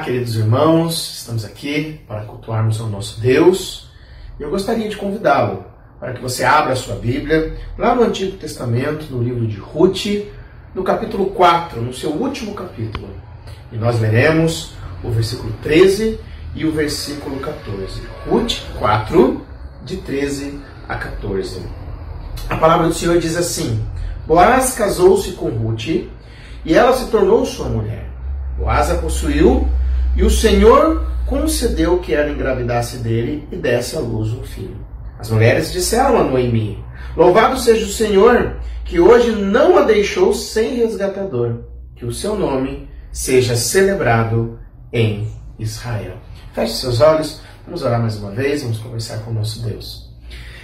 Queridos 0.00 0.34
irmãos, 0.34 1.18
estamos 1.18 1.44
aqui 1.44 2.00
para 2.08 2.22
cultuarmos 2.22 2.80
ao 2.80 2.88
nosso 2.88 3.20
Deus. 3.20 3.88
Eu 4.40 4.50
gostaria 4.50 4.88
de 4.88 4.96
convidá-lo 4.96 5.64
para 6.00 6.14
que 6.14 6.20
você 6.20 6.42
abra 6.42 6.72
a 6.72 6.76
sua 6.76 6.96
Bíblia 6.96 7.56
lá 7.78 7.94
no 7.94 8.02
Antigo 8.02 8.36
Testamento, 8.36 9.06
no 9.10 9.22
livro 9.22 9.46
de 9.46 9.58
Ruth, 9.58 10.06
no 10.74 10.82
capítulo 10.82 11.26
4, 11.26 11.80
no 11.80 11.92
seu 11.92 12.10
último 12.10 12.54
capítulo. 12.54 13.08
E 13.70 13.76
nós 13.76 14.00
leremos 14.00 14.72
o 15.04 15.10
versículo 15.10 15.52
13 15.62 16.18
e 16.54 16.64
o 16.64 16.72
versículo 16.72 17.38
14. 17.38 18.02
Ruth 18.28 18.60
4, 18.78 19.46
de 19.84 19.98
13 19.98 20.58
a 20.88 20.96
14. 20.96 21.62
A 22.48 22.56
palavra 22.56 22.88
do 22.88 22.94
Senhor 22.94 23.18
diz 23.18 23.36
assim: 23.36 23.84
Boaz 24.26 24.74
casou-se 24.74 25.32
com 25.32 25.50
Ruth 25.50 25.86
e 25.86 26.74
ela 26.74 26.92
se 26.94 27.08
tornou 27.08 27.46
sua 27.46 27.68
mulher. 27.68 28.10
Boaz 28.58 28.90
a 28.90 28.96
possuiu 28.96 29.68
e 30.16 30.22
o 30.22 30.30
Senhor 30.30 31.06
concedeu 31.26 31.98
que 31.98 32.14
ela 32.14 32.30
engravidasse 32.30 32.98
dele 32.98 33.48
e 33.50 33.56
desse 33.56 33.96
à 33.96 34.00
luz 34.00 34.32
um 34.32 34.42
filho. 34.42 34.76
As 35.18 35.30
mulheres 35.30 35.72
disseram 35.72 36.18
a 36.18 36.24
Noemi: 36.24 36.84
Louvado 37.16 37.58
seja 37.58 37.86
o 37.86 37.88
Senhor, 37.88 38.56
que 38.84 39.00
hoje 39.00 39.32
não 39.32 39.78
a 39.78 39.82
deixou 39.82 40.34
sem 40.34 40.76
resgatador, 40.76 41.60
que 41.96 42.04
o 42.04 42.12
seu 42.12 42.36
nome 42.36 42.88
seja 43.10 43.56
celebrado 43.56 44.58
em 44.92 45.30
Israel. 45.58 46.16
Feche 46.52 46.74
seus 46.74 47.00
olhos, 47.00 47.40
vamos 47.64 47.82
orar 47.82 48.00
mais 48.00 48.16
uma 48.16 48.30
vez, 48.30 48.62
vamos 48.62 48.78
conversar 48.78 49.18
com 49.20 49.30
o 49.30 49.34
nosso 49.34 49.62
Deus. 49.62 50.10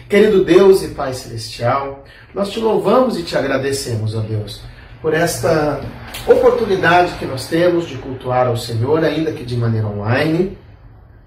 Querido 0.08 0.44
Deus 0.44 0.82
e 0.82 0.88
Pai 0.88 1.12
Celestial, 1.12 2.04
nós 2.34 2.50
te 2.50 2.58
louvamos 2.58 3.19
e 3.19 3.22
te 3.22 3.36
agradecemos, 3.36 4.14
ó 4.14 4.20
Deus, 4.20 4.62
por 5.00 5.14
esta 5.14 5.80
oportunidade 6.27 7.14
que 7.19 7.27
nós 7.27 7.47
temos 7.47 7.86
de 7.86 7.97
cultuar 7.98 8.47
ao 8.47 8.56
Senhor, 8.56 9.05
ainda 9.05 9.33
que 9.33 9.44
de 9.44 9.56
maneira 9.56 9.86
online. 9.86 10.58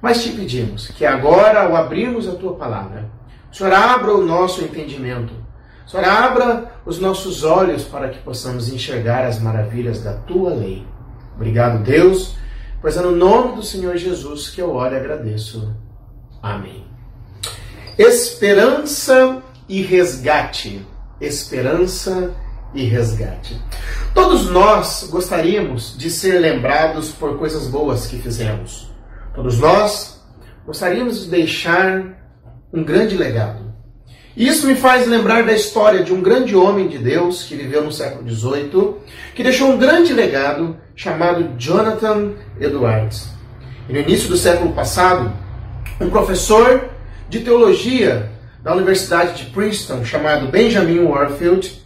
Mas 0.01 0.23
te 0.23 0.29
pedimos 0.29 0.87
que 0.87 1.05
agora, 1.05 1.63
ao 1.63 1.75
abrirmos 1.75 2.27
a 2.27 2.33
tua 2.33 2.55
palavra, 2.55 3.09
o 3.51 3.55
Senhor 3.55 3.73
abra 3.73 4.13
o 4.13 4.25
nosso 4.25 4.63
entendimento, 4.63 5.33
o 5.85 5.89
Senhor 5.89 6.05
abra 6.05 6.71
os 6.85 6.99
nossos 6.99 7.43
olhos 7.43 7.83
para 7.83 8.09
que 8.09 8.19
possamos 8.19 8.73
enxergar 8.73 9.25
as 9.25 9.39
maravilhas 9.39 10.03
da 10.03 10.13
tua 10.13 10.53
lei. 10.53 10.85
Obrigado, 11.35 11.83
Deus, 11.83 12.35
pois 12.81 12.97
é 12.97 13.01
no 13.01 13.15
nome 13.15 13.55
do 13.55 13.63
Senhor 13.63 13.95
Jesus 13.97 14.49
que 14.49 14.61
eu 14.61 14.73
oro 14.73 14.95
e 14.95 14.97
agradeço. 14.97 15.75
Amém. 16.41 16.83
Esperança 17.97 19.41
e 19.69 19.81
resgate. 19.81 20.85
Esperança 21.19 22.33
e 22.33 22.50
resgate. 22.79 23.61
Todos 24.13 24.49
nós 24.49 25.07
gostaríamos 25.11 25.97
de 25.97 26.09
ser 26.09 26.39
lembrados 26.39 27.09
por 27.09 27.37
coisas 27.37 27.67
boas 27.67 28.07
que 28.07 28.17
fizemos. 28.17 28.91
Todos 29.35 29.59
nós 29.59 30.21
gostaríamos 30.65 31.23
de 31.23 31.29
deixar 31.29 32.03
um 32.73 32.83
grande 32.83 33.17
legado. 33.17 33.71
E 34.35 34.47
isso 34.47 34.65
me 34.65 34.75
faz 34.75 35.05
lembrar 35.07 35.43
da 35.43 35.51
história 35.51 36.03
de 36.03 36.13
um 36.13 36.21
grande 36.21 36.55
homem 36.55 36.87
de 36.87 36.97
Deus 36.97 37.43
que 37.43 37.55
viveu 37.55 37.83
no 37.83 37.91
século 37.91 38.29
XVIII, 38.29 38.95
que 39.35 39.43
deixou 39.43 39.69
um 39.69 39.77
grande 39.77 40.13
legado 40.13 40.77
chamado 40.95 41.55
Jonathan 41.57 42.31
Edwards. 42.59 43.29
E 43.89 43.93
no 43.93 43.99
início 43.99 44.29
do 44.29 44.37
século 44.37 44.71
passado, 44.71 45.33
um 45.99 46.09
professor 46.09 46.89
de 47.27 47.41
teologia 47.41 48.31
da 48.63 48.73
Universidade 48.73 49.43
de 49.43 49.51
Princeton, 49.51 50.05
chamado 50.05 50.47
Benjamin 50.47 50.99
Warfield, 50.99 51.80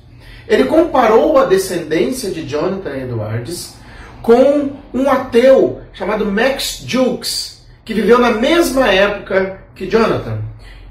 ele 0.48 0.66
comparou 0.66 1.38
a 1.38 1.46
descendência 1.46 2.30
de 2.30 2.48
Jonathan 2.48 2.96
Edwards 2.96 3.76
com 4.22 4.72
um 4.94 5.10
ateu 5.10 5.82
chamado 5.94 6.26
Max 6.26 6.84
Jukes, 6.86 7.66
que 7.84 7.94
viveu 7.94 8.20
na 8.20 8.32
mesma 8.32 8.88
época 8.92 9.62
que 9.76 9.88
Jonathan. 9.88 10.40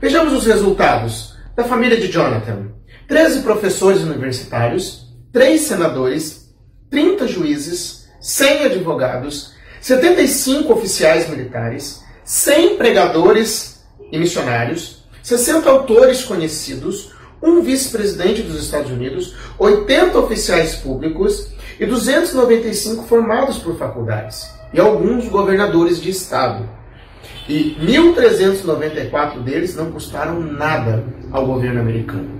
Vejamos 0.00 0.32
os 0.32 0.46
resultados 0.46 1.34
da 1.56 1.64
família 1.64 1.96
de 1.96 2.08
Jonathan: 2.08 2.68
13 3.08 3.42
professores 3.42 4.02
universitários, 4.02 5.06
3 5.32 5.60
senadores, 5.60 6.54
30 6.90 7.26
juízes, 7.26 8.08
100 8.20 8.64
advogados, 8.66 9.52
75 9.80 10.72
oficiais 10.72 11.28
militares, 11.28 12.02
100 12.24 12.76
pregadores 12.76 13.84
e 14.10 14.18
missionários, 14.18 15.04
60 15.22 15.68
autores 15.68 16.22
conhecidos, 16.22 17.13
um 17.44 17.62
vice-presidente 17.62 18.42
dos 18.42 18.60
Estados 18.62 18.90
Unidos, 18.90 19.36
80 19.58 20.18
oficiais 20.18 20.74
públicos 20.76 21.48
e 21.78 21.84
295 21.84 23.04
formados 23.04 23.58
por 23.58 23.76
faculdades, 23.76 24.50
e 24.72 24.80
alguns 24.80 25.28
governadores 25.28 26.00
de 26.00 26.10
estado. 26.10 26.66
E 27.46 27.76
1.394 27.80 29.42
deles 29.42 29.76
não 29.76 29.92
custaram 29.92 30.40
nada 30.40 31.04
ao 31.30 31.44
governo 31.44 31.80
americano. 31.80 32.30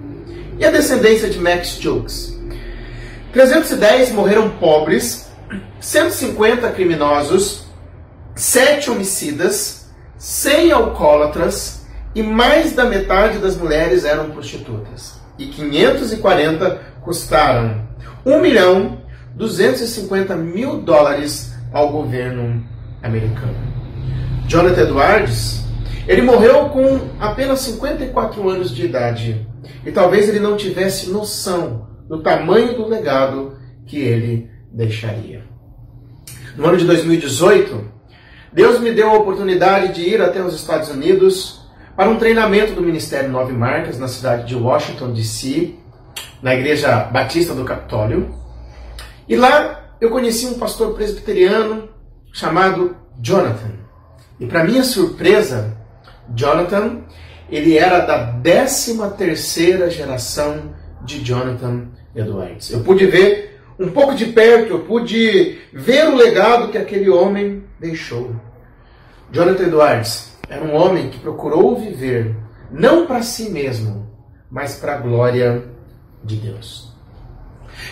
E 0.59 0.65
a 0.65 0.71
descendência 0.71 1.29
de 1.29 1.39
Max 1.39 1.79
Jokes? 1.79 2.39
310 3.33 4.13
morreram 4.13 4.49
pobres, 4.51 5.29
150 5.81 6.71
criminosos, 6.71 7.67
7 8.35 8.91
homicidas, 8.91 9.91
100 10.17 10.73
alcoólatras, 10.73 11.84
e 12.15 12.23
mais 12.23 12.73
da 12.73 12.85
metade 12.85 13.39
das 13.39 13.57
mulheres 13.57 14.05
eram 14.05 14.31
prostitutas. 14.31 15.21
E 15.39 15.47
540 15.47 16.81
custaram 17.03 17.87
1 18.25 18.41
milhão 18.41 19.03
250 19.35 20.37
mil 20.37 20.81
dólares 20.81 21.55
ao 21.73 21.91
governo 21.91 22.65
americano. 23.03 23.57
Jonathan 24.47 24.83
Edwards, 24.83 25.65
ele 26.07 26.23
morreu 26.23 26.69
com 26.69 27.09
apenas 27.19 27.61
54 27.61 28.49
anos 28.49 28.71
de 28.71 28.85
idade 28.85 29.47
e 29.85 29.91
talvez 29.91 30.29
ele 30.29 30.39
não 30.39 30.57
tivesse 30.57 31.11
noção 31.11 31.89
do 32.09 32.23
tamanho 32.23 32.75
do 32.75 32.87
legado 32.87 33.59
que 33.87 33.99
ele 33.99 34.51
deixaria. 34.73 35.43
No 36.57 36.67
ano 36.67 36.77
de 36.77 36.85
2018, 36.85 37.93
Deus 38.53 38.79
me 38.79 38.93
deu 38.93 39.11
a 39.11 39.15
oportunidade 39.15 39.95
de 39.95 40.03
ir 40.03 40.23
até 40.23 40.41
os 40.43 40.55
Estados 40.55 40.89
Unidos 40.89 41.64
para 41.97 42.11
um 42.11 42.17
treinamento 42.17 42.73
do 42.73 42.83
Ministério 42.83 43.31
Nove 43.31 43.53
Marcas 43.53 43.99
na 43.99 44.09
cidade 44.09 44.47
de 44.47 44.57
Washington, 44.57 45.13
D.C., 45.13 45.75
na 46.43 46.55
Igreja 46.55 47.05
Batista 47.05 47.55
do 47.55 47.65
Capitólio. 47.65 48.35
E 49.29 49.37
lá 49.37 49.95
eu 50.01 50.11
conheci 50.11 50.47
um 50.47 50.59
pastor 50.59 50.95
presbiteriano 50.95 51.89
chamado 52.33 52.97
Jonathan. 53.21 53.73
E 54.39 54.47
para 54.47 54.65
minha 54.65 54.83
surpresa, 54.83 55.77
Jonathan, 56.35 57.03
ele 57.49 57.79
era 57.79 58.01
da 58.01 58.33
13 58.43 58.99
terceira 59.17 59.89
geração 59.89 60.75
de 61.03 61.25
Jonathan 61.25 61.89
Edwards. 62.15 62.71
Eu 62.71 62.81
pude 62.81 63.07
ver 63.07 63.61
um 63.79 63.91
pouco 63.91 64.15
de 64.15 64.27
perto, 64.27 64.73
eu 64.73 64.81
pude 64.81 65.59
ver 65.73 66.09
o 66.09 66.17
legado 66.17 66.69
que 66.69 66.79
aquele 66.79 67.09
homem 67.09 67.65
deixou. 67.79 68.35
Jonathan 69.33 69.65
Edwards 69.65 70.34
era 70.49 70.65
um 70.65 70.75
homem 70.75 71.09
que 71.09 71.19
procurou 71.19 71.77
viver 71.77 72.37
não 72.71 73.07
para 73.07 73.23
si 73.23 73.51
mesmo, 73.51 74.09
mas 74.51 74.77
para 74.77 74.95
a 74.95 74.99
glória 74.99 75.65
de 76.23 76.37
Deus. 76.37 76.93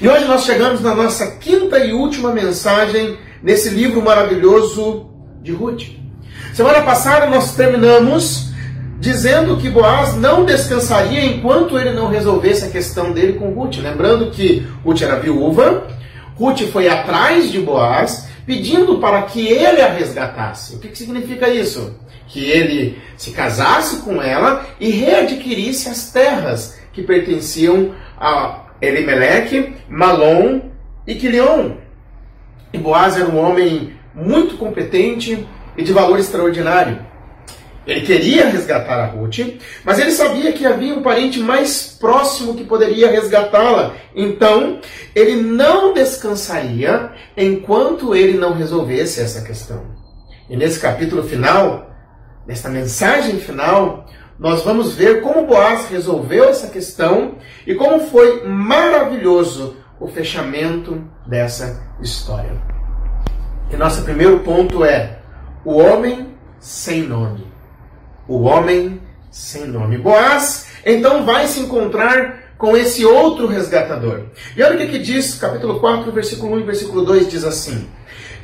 E 0.00 0.08
hoje 0.08 0.24
nós 0.24 0.44
chegamos 0.44 0.80
na 0.80 0.94
nossa 0.94 1.36
quinta 1.36 1.78
e 1.78 1.92
última 1.92 2.32
mensagem 2.32 3.18
nesse 3.42 3.68
livro 3.68 4.02
maravilhoso 4.02 5.10
de 5.42 5.52
Ruth. 5.52 5.82
Semana 6.54 6.82
passada 6.82 7.26
nós 7.26 7.54
terminamos 7.54 8.52
dizendo 8.98 9.56
que 9.56 9.68
Boaz 9.68 10.14
não 10.14 10.44
descansaria 10.44 11.24
enquanto 11.24 11.78
ele 11.78 11.92
não 11.92 12.08
resolvesse 12.08 12.64
a 12.64 12.70
questão 12.70 13.12
dele 13.12 13.34
com 13.34 13.52
Ruth. 13.52 13.78
Lembrando 13.78 14.30
que 14.30 14.66
Ruth 14.84 15.02
era 15.02 15.18
viúva, 15.18 15.88
Ruth 16.36 16.60
foi 16.72 16.88
atrás 16.88 17.50
de 17.50 17.58
Boaz 17.58 18.28
pedindo 18.44 18.98
para 18.98 19.22
que 19.22 19.46
ele 19.46 19.80
a 19.80 19.88
resgatasse. 19.88 20.76
O 20.76 20.78
que, 20.78 20.88
que 20.88 20.98
significa 20.98 21.48
isso? 21.48 21.94
que 22.32 22.50
ele 22.50 22.98
se 23.14 23.30
casasse 23.30 24.02
com 24.02 24.20
ela 24.22 24.66
e 24.80 24.90
readquirisse 24.90 25.90
as 25.90 26.10
terras 26.10 26.80
que 26.92 27.02
pertenciam 27.02 27.94
a 28.18 28.64
Elimeleque, 28.80 29.74
Malom 29.86 30.62
e 31.06 31.14
Quilion. 31.14 31.72
E 32.72 32.78
Boaz 32.78 33.18
era 33.18 33.28
um 33.28 33.38
homem 33.38 33.92
muito 34.14 34.56
competente 34.56 35.46
e 35.76 35.82
de 35.82 35.92
valor 35.92 36.18
extraordinário. 36.18 37.04
Ele 37.86 38.02
queria 38.02 38.48
resgatar 38.48 39.00
a 39.00 39.06
Ruth, 39.06 39.38
mas 39.84 39.98
ele 39.98 40.12
sabia 40.12 40.52
que 40.52 40.64
havia 40.64 40.94
um 40.94 41.02
parente 41.02 41.40
mais 41.40 41.96
próximo 41.98 42.54
que 42.54 42.64
poderia 42.64 43.10
resgatá-la. 43.10 43.94
Então, 44.14 44.80
ele 45.14 45.42
não 45.42 45.92
descansaria 45.92 47.10
enquanto 47.36 48.14
ele 48.14 48.38
não 48.38 48.52
resolvesse 48.52 49.20
essa 49.20 49.42
questão. 49.42 49.82
E 50.48 50.56
nesse 50.56 50.78
capítulo 50.78 51.22
final, 51.24 51.92
Nesta 52.46 52.68
mensagem 52.68 53.38
final, 53.38 54.06
nós 54.38 54.64
vamos 54.64 54.94
ver 54.94 55.22
como 55.22 55.46
Boaz 55.46 55.88
resolveu 55.88 56.48
essa 56.48 56.66
questão 56.66 57.36
e 57.66 57.74
como 57.74 58.00
foi 58.08 58.44
maravilhoso 58.44 59.76
o 60.00 60.08
fechamento 60.08 61.04
dessa 61.24 61.80
história. 62.00 62.60
E 63.70 63.76
nosso 63.76 64.02
primeiro 64.02 64.40
ponto 64.40 64.84
é 64.84 65.20
o 65.64 65.78
homem 65.78 66.34
sem 66.58 67.02
nome. 67.02 67.51
O 68.28 68.42
homem 68.42 69.00
sem 69.30 69.66
nome. 69.66 69.98
Boaz 69.98 70.66
então 70.84 71.24
vai 71.24 71.46
se 71.46 71.60
encontrar 71.60 72.54
com 72.58 72.76
esse 72.76 73.04
outro 73.04 73.46
resgatador. 73.46 74.26
E 74.56 74.62
olha 74.62 74.76
o 74.76 74.78
que, 74.78 74.86
que 74.86 74.98
diz, 74.98 75.34
capítulo 75.34 75.80
4, 75.80 76.12
versículo 76.12 76.54
1 76.54 76.60
e 76.60 76.62
versículo 76.62 77.04
2 77.04 77.28
diz 77.28 77.44
assim: 77.44 77.88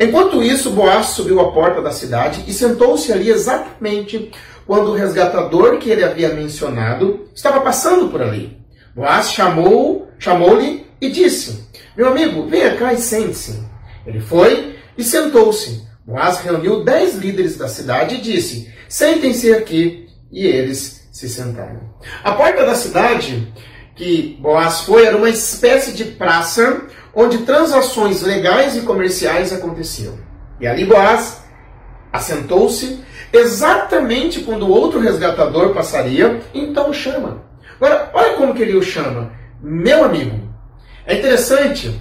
Enquanto 0.01 0.43
isso, 0.43 0.71
Boaz 0.71 1.07
subiu 1.07 1.41
à 1.41 1.53
porta 1.53 1.83
da 1.83 1.93
cidade 1.93 2.43
e 2.47 2.53
sentou-se 2.53 3.13
ali 3.13 3.31
exatamente 3.31 4.33
quando 4.67 4.91
o 4.91 4.95
resgatador 4.95 5.79
que 5.79 5.91
ele 5.91 6.05
havia 6.05 6.31
mencionado 6.31 7.29
estava 7.35 7.61
passando 7.61 8.09
por 8.09 8.21
ali. 8.21 8.59
Boaz 8.95 9.33
chamou, 9.33 10.09
chamou-lhe 10.19 10.87
e 11.01 11.11
disse: 11.11 11.69
Meu 11.97 12.09
amigo, 12.09 12.47
venha 12.49 12.77
cá 12.77 12.93
e 12.93 12.99
sente-se. 12.99 13.63
Ele 14.07 14.21
foi 14.21 14.77
e 14.97 15.05
sentou-se. 15.05 15.87
Boaz 16.05 16.41
reuniu 16.41 16.83
dez 16.83 17.15
líderes 17.15 17.57
da 17.57 17.69
cidade 17.69 18.17
e 18.17 18.21
disse: 18.21 18.73
Sentem-se 18.89 19.53
aqui. 19.53 20.09
E 20.31 20.47
eles 20.47 21.09
se 21.13 21.29
sentaram. 21.29 21.81
A 22.23 22.33
porta 22.33 22.65
da 22.65 22.75
cidade 22.75 23.53
que 23.97 24.39
Boaz 24.41 24.83
foi 24.83 25.05
era 25.05 25.17
uma 25.17 25.29
espécie 25.29 25.93
de 25.93 26.05
praça 26.05 26.83
onde 27.15 27.39
transações 27.39 28.23
legais 28.23 28.77
e 28.77 28.83
comerciais 28.83 29.53
aconteciam. 29.53 30.19
E 30.61 30.67
ali 30.67 30.85
Boaz 30.85 31.43
assentou-se 32.13 33.01
exatamente 33.33 34.41
quando 34.41 34.71
outro 34.71 35.01
resgatador 35.01 35.75
passaria, 35.75 36.41
então 36.55 36.93
chama. 36.93 37.43
Agora, 37.77 38.11
olha 38.15 38.35
como 38.35 38.55
que 38.55 38.63
ele 38.63 38.77
o 38.77 38.83
chama. 38.83 39.33
Meu 39.61 40.05
amigo. 40.05 40.49
É 41.07 41.19
interessante 41.19 41.99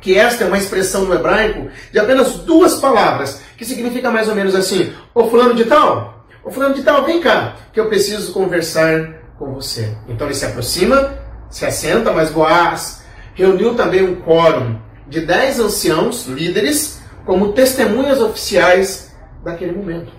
que 0.00 0.18
esta 0.18 0.44
é 0.44 0.46
uma 0.46 0.58
expressão 0.58 1.04
no 1.04 1.14
hebraico 1.14 1.68
de 1.92 1.98
apenas 1.98 2.34
duas 2.38 2.76
palavras, 2.76 3.42
que 3.56 3.64
significa 3.64 4.10
mais 4.10 4.28
ou 4.28 4.34
menos 4.34 4.54
assim: 4.54 4.92
Ô 5.14 5.28
fulano 5.28 5.54
de 5.54 5.64
tal, 5.64 6.26
ô 6.44 6.50
fulano 6.50 6.74
de 6.74 6.82
tal, 6.82 7.04
vem 7.04 7.20
cá, 7.20 7.56
que 7.72 7.80
eu 7.80 7.88
preciso 7.88 8.32
conversar 8.32 9.14
com 9.38 9.52
você. 9.52 9.96
Então 10.08 10.26
ele 10.26 10.34
se 10.34 10.44
aproxima, 10.44 11.18
se 11.50 11.64
assenta, 11.64 12.12
mas 12.12 12.30
Boaz 12.30 13.04
reuniu 13.34 13.74
também 13.74 14.02
um 14.02 14.16
quórum 14.16 14.78
de 15.08 15.20
dez 15.20 15.60
anciãos, 15.60 16.26
líderes, 16.26 17.00
como 17.24 17.52
testemunhas 17.52 18.20
oficiais 18.20 19.14
daquele 19.44 19.72
momento. 19.72 20.12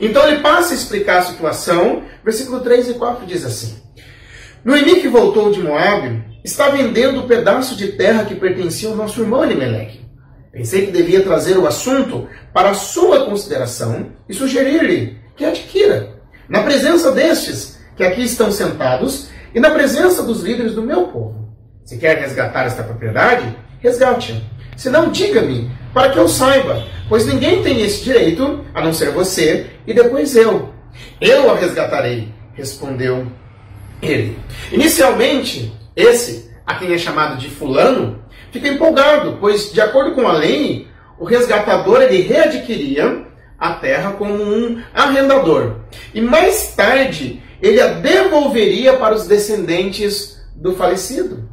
Então 0.00 0.26
ele 0.26 0.40
passa 0.40 0.72
a 0.72 0.76
explicar 0.76 1.18
a 1.18 1.22
situação, 1.22 2.02
versículo 2.24 2.60
3 2.60 2.90
e 2.90 2.94
4 2.94 3.26
diz 3.26 3.44
assim: 3.44 3.80
Noemi 4.64 5.00
que 5.00 5.08
voltou 5.08 5.50
de 5.50 5.60
Moab 5.60 6.24
está 6.46 6.68
vendendo 6.68 7.20
o 7.20 7.26
pedaço 7.26 7.74
de 7.76 7.88
terra 7.88 8.24
que 8.24 8.36
pertencia 8.36 8.88
ao 8.88 8.94
nosso 8.94 9.20
irmão 9.20 9.44
Elimelech. 9.44 10.00
Pensei 10.52 10.86
que 10.86 10.92
devia 10.92 11.22
trazer 11.22 11.58
o 11.58 11.66
assunto 11.66 12.28
para 12.54 12.72
sua 12.72 13.26
consideração 13.26 14.12
e 14.28 14.32
sugerir-lhe 14.32 15.18
que 15.34 15.44
adquira, 15.44 16.20
na 16.48 16.62
presença 16.62 17.10
destes 17.10 17.78
que 17.96 18.04
aqui 18.04 18.22
estão 18.22 18.52
sentados 18.52 19.28
e 19.52 19.58
na 19.58 19.70
presença 19.70 20.22
dos 20.22 20.42
líderes 20.42 20.74
do 20.74 20.82
meu 20.82 21.08
povo. 21.08 21.52
Se 21.84 21.98
quer 21.98 22.16
resgatar 22.18 22.64
esta 22.64 22.84
propriedade, 22.84 23.56
resgate-a. 23.80 24.36
Se 24.76 24.88
não, 24.88 25.10
diga-me, 25.10 25.70
para 25.92 26.10
que 26.10 26.18
eu 26.18 26.28
saiba, 26.28 26.86
pois 27.08 27.26
ninguém 27.26 27.62
tem 27.62 27.80
esse 27.80 28.04
direito, 28.04 28.64
a 28.72 28.80
não 28.80 28.92
ser 28.92 29.10
você 29.10 29.66
e 29.84 29.92
depois 29.92 30.36
eu. 30.36 30.72
Eu 31.20 31.50
a 31.50 31.56
resgatarei, 31.56 32.32
respondeu 32.54 33.26
ele. 34.00 34.38
Inicialmente, 34.70 35.75
esse, 35.96 36.50
a 36.66 36.74
quem 36.74 36.92
é 36.92 36.98
chamado 36.98 37.38
de 37.38 37.48
fulano, 37.48 38.22
fica 38.52 38.68
empolgado, 38.68 39.38
pois, 39.40 39.72
de 39.72 39.80
acordo 39.80 40.14
com 40.14 40.28
a 40.28 40.32
lei, 40.32 40.86
o 41.18 41.24
resgatador 41.24 42.02
ele 42.02 42.20
readquiria 42.20 43.24
a 43.58 43.72
terra 43.72 44.12
como 44.12 44.34
um 44.34 44.82
arrendador. 44.92 45.76
E 46.12 46.20
mais 46.20 46.74
tarde, 46.76 47.42
ele 47.62 47.80
a 47.80 47.88
devolveria 47.88 48.98
para 48.98 49.14
os 49.14 49.26
descendentes 49.26 50.38
do 50.54 50.74
falecido. 50.74 51.48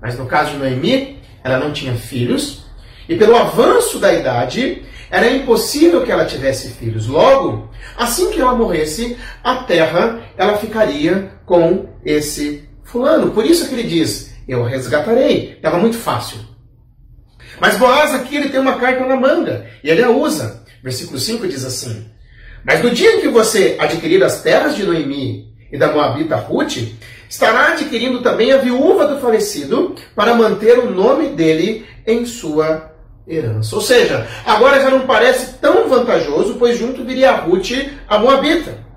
Mas 0.00 0.16
no 0.16 0.26
caso 0.26 0.52
de 0.52 0.58
Noemi, 0.58 1.18
ela 1.42 1.58
não 1.58 1.72
tinha 1.72 1.94
filhos, 1.94 2.66
e 3.08 3.16
pelo 3.16 3.34
avanço 3.34 3.98
da 3.98 4.12
idade, 4.12 4.84
era 5.10 5.30
impossível 5.30 6.04
que 6.04 6.12
ela 6.12 6.26
tivesse 6.26 6.70
filhos. 6.70 7.06
Logo, 7.06 7.70
assim 7.96 8.30
que 8.30 8.40
ela 8.40 8.54
morresse, 8.54 9.16
a 9.42 9.56
terra 9.56 10.20
ela 10.36 10.58
ficaria 10.58 11.32
com 11.44 11.88
esse 12.04 12.67
fulano. 12.88 13.30
Por 13.30 13.44
isso 13.44 13.68
que 13.68 13.74
ele 13.74 13.88
diz: 13.88 14.34
Eu 14.46 14.64
resgatarei. 14.64 15.52
Estava 15.52 15.78
muito 15.78 15.96
fácil. 15.96 16.38
Mas 17.60 17.76
Boaz 17.76 18.14
aqui 18.14 18.36
ele 18.36 18.48
tem 18.48 18.60
uma 18.60 18.78
carta 18.78 19.04
na 19.04 19.16
manga 19.16 19.66
e 19.82 19.90
ele 19.90 20.02
a 20.02 20.10
usa. 20.10 20.64
Versículo 20.82 21.18
5 21.18 21.46
diz 21.48 21.64
assim: 21.64 22.06
Mas 22.64 22.82
no 22.82 22.90
dia 22.90 23.16
em 23.16 23.20
que 23.20 23.28
você 23.28 23.76
adquirir 23.78 24.22
as 24.22 24.42
terras 24.42 24.74
de 24.74 24.84
Noemi 24.84 25.52
e 25.70 25.78
da 25.78 25.92
Moabita 25.92 26.36
Ruth, 26.36 26.78
estará 27.28 27.72
adquirindo 27.72 28.22
também 28.22 28.52
a 28.52 28.58
viúva 28.58 29.06
do 29.06 29.20
falecido 29.20 29.94
para 30.14 30.34
manter 30.34 30.78
o 30.78 30.90
nome 30.90 31.28
dele 31.28 31.84
em 32.06 32.24
sua 32.24 32.94
herança. 33.26 33.76
Ou 33.76 33.82
seja, 33.82 34.26
agora 34.46 34.80
já 34.80 34.88
não 34.88 35.06
parece 35.06 35.58
tão 35.58 35.88
vantajoso, 35.88 36.56
pois 36.58 36.78
junto 36.78 37.04
viria 37.04 37.30
a 37.30 37.36
Ruth, 37.36 37.70
a 38.08 38.18
Moabita. 38.18 38.87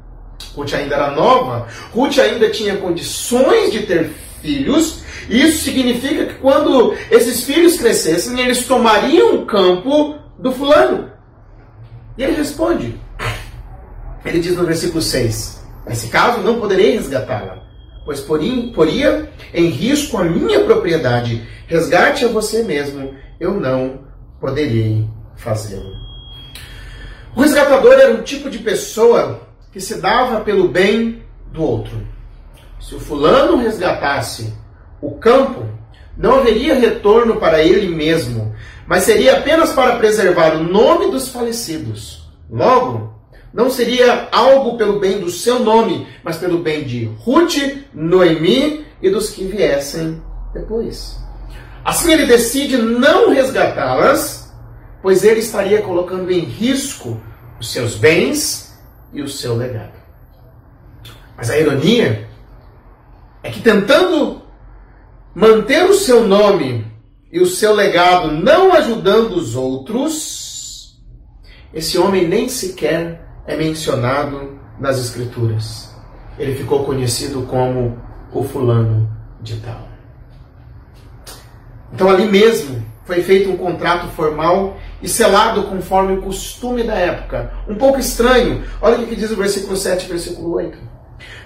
Ruth 0.56 0.74
ainda 0.74 0.96
era 0.96 1.12
nova, 1.12 1.68
Ruth 1.94 2.18
ainda 2.20 2.50
tinha 2.50 2.78
condições 2.78 3.72
de 3.72 3.84
ter 3.84 4.12
filhos, 4.42 5.02
isso 5.30 5.64
significa 5.64 6.26
que 6.26 6.34
quando 6.36 6.96
esses 7.10 7.44
filhos 7.44 7.78
crescessem, 7.78 8.40
eles 8.40 8.66
tomariam 8.66 9.36
o 9.36 9.46
campo 9.46 10.16
do 10.38 10.52
fulano. 10.52 11.12
E 12.18 12.24
ele 12.24 12.34
responde. 12.34 13.00
Ele 14.26 14.40
diz 14.40 14.56
no 14.56 14.66
versículo 14.66 15.02
6: 15.02 15.62
Nesse 15.88 16.08
caso, 16.08 16.42
não 16.42 16.60
poderei 16.60 16.92
resgatá-la, 16.92 17.64
pois 18.06 18.20
poria 18.20 19.32
em 19.54 19.68
risco 19.68 20.18
a 20.18 20.24
minha 20.24 20.64
propriedade. 20.64 21.48
Resgate 21.68 22.26
a 22.26 22.28
você 22.28 22.64
mesmo, 22.64 23.16
eu 23.40 23.54
não 23.54 24.02
poderei 24.40 25.08
fazê-lo. 25.38 25.92
O 27.36 27.42
resgatador 27.42 27.94
era 27.94 28.14
um 28.14 28.24
tipo 28.24 28.50
de 28.50 28.60
pessoa 28.60 29.40
que 29.72 29.80
se 29.80 30.02
dava 30.02 30.42
pelo 30.42 30.68
bem 30.68 31.24
do 31.52 31.64
outro. 31.64 32.08
Se 32.80 32.96
o 32.96 33.00
fulano 33.00 33.58
resgatasse 33.58 34.54
o 35.02 35.12
campo, 35.12 35.66
não 36.18 36.40
haveria 36.40 36.76
retorno 36.76 37.38
para 37.38 37.64
ele 37.64 37.88
mesmo, 37.88 38.54
mas 38.86 39.04
seria 39.04 39.38
apenas 39.38 39.72
para 39.72 39.96
preservar 39.96 40.56
o 40.56 40.64
nome 40.64 41.10
dos 41.10 41.30
falecidos. 41.30 42.30
Logo, 42.50 43.14
não 43.54 43.70
seria 43.70 44.28
algo 44.32 44.78
pelo 44.78 45.00
bem 45.00 45.20
do 45.20 45.30
seu 45.30 45.60
nome, 45.60 46.08
mas 46.24 46.38
pelo 46.38 46.60
bem 46.60 46.84
de 46.84 47.06
Ruth, 47.20 47.58
Noemi 47.94 48.86
e 49.02 49.10
dos 49.10 49.30
que 49.30 49.46
viessem 49.46 50.22
depois. 50.54 51.18
Assim 51.84 52.12
ele 52.12 52.26
decide 52.26 52.78
não 52.78 53.32
resgatá-las, 53.32 54.54
pois 55.02 55.24
ele 55.24 55.40
estaria 55.40 55.82
colocando 55.82 56.32
em 56.32 56.42
risco 56.42 57.20
os 57.60 57.72
seus 57.72 57.96
bens 57.96 58.71
e 59.14 59.22
o 59.22 59.28
seu 59.28 59.56
legado. 59.56 60.00
Mas 61.36 61.50
a 61.50 61.58
ironia 61.58 62.28
é 63.44 63.50
que 63.50 63.62
tentando 63.62 64.42
manter 65.34 65.86
o 65.86 65.94
seu 65.94 66.28
nome 66.28 66.86
e 67.32 67.40
o 67.40 67.46
seu 67.46 67.74
legado 67.74 68.32
não 68.32 68.74
ajudando 68.74 69.32
os 69.34 69.56
outros, 69.56 71.02
esse 71.74 71.98
homem 71.98 72.28
nem 72.28 72.50
sequer 72.50 73.26
é 73.48 73.56
mencionado 73.56 74.60
nas 74.80 75.00
Escrituras. 75.00 75.96
Ele 76.38 76.56
ficou 76.56 76.84
conhecido 76.84 77.44
como 77.44 77.98
o 78.34 78.44
fulano 78.44 79.10
de 79.42 79.58
tal. 79.58 79.88
Então 81.94 82.10
ali 82.10 82.26
mesmo 82.26 82.91
foi 83.12 83.24
feito 83.24 83.52
um 83.52 83.58
contrato 83.58 84.08
formal 84.16 84.78
e 85.02 85.10
selado 85.10 85.64
conforme 85.64 86.14
o 86.14 86.22
costume 86.22 86.82
da 86.82 86.94
época. 86.94 87.52
Um 87.68 87.76
pouco 87.76 88.00
estranho. 88.00 88.64
Olha 88.82 89.00
o 89.00 89.06
que 89.06 89.18
diz 89.18 89.30
o 89.32 89.36
versículo 89.36 89.76
7 89.76 90.06
e 90.06 90.08
versículo 90.08 90.54
8. 90.54 90.78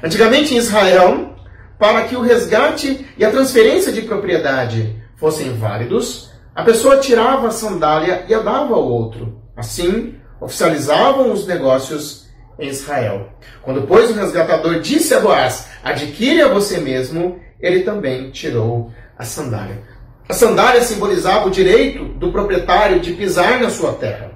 Antigamente 0.04 0.54
em 0.54 0.58
Israel, 0.58 1.36
para 1.80 2.04
que 2.04 2.16
o 2.16 2.22
resgate 2.22 3.08
e 3.18 3.26
a 3.26 3.32
transferência 3.32 3.92
de 3.92 4.04
propriedade 4.04 4.96
fossem 5.16 5.58
válidos, 5.58 6.30
a 6.54 6.62
pessoa 6.62 6.98
tirava 6.98 7.48
a 7.48 7.52
sandália 7.52 8.26
e 8.30 8.34
a 8.36 8.42
dava 8.42 8.76
ao 8.76 8.88
outro. 8.88 9.42
Assim, 9.58 10.14
oficializavam 10.40 11.32
os 11.32 11.48
negócios 11.48 12.28
em 12.60 12.68
Israel. 12.68 13.30
Quando, 13.64 13.88
pois, 13.88 14.12
o 14.12 14.14
resgatador 14.14 14.82
disse 14.82 15.16
a 15.16 15.20
Boaz: 15.20 15.68
Adquire 15.84 16.44
a 16.44 16.48
você 16.48 16.78
mesmo, 16.78 17.40
ele 17.60 17.80
também 17.80 18.30
tirou 18.30 18.92
a 19.18 19.26
sandália. 19.26 19.95
A 20.28 20.34
sandália 20.34 20.82
simbolizava 20.82 21.48
o 21.48 21.52
direito 21.52 22.06
do 22.06 22.32
proprietário 22.32 23.00
de 23.00 23.14
pisar 23.14 23.60
na 23.62 23.70
sua 23.70 23.94
terra. 23.94 24.32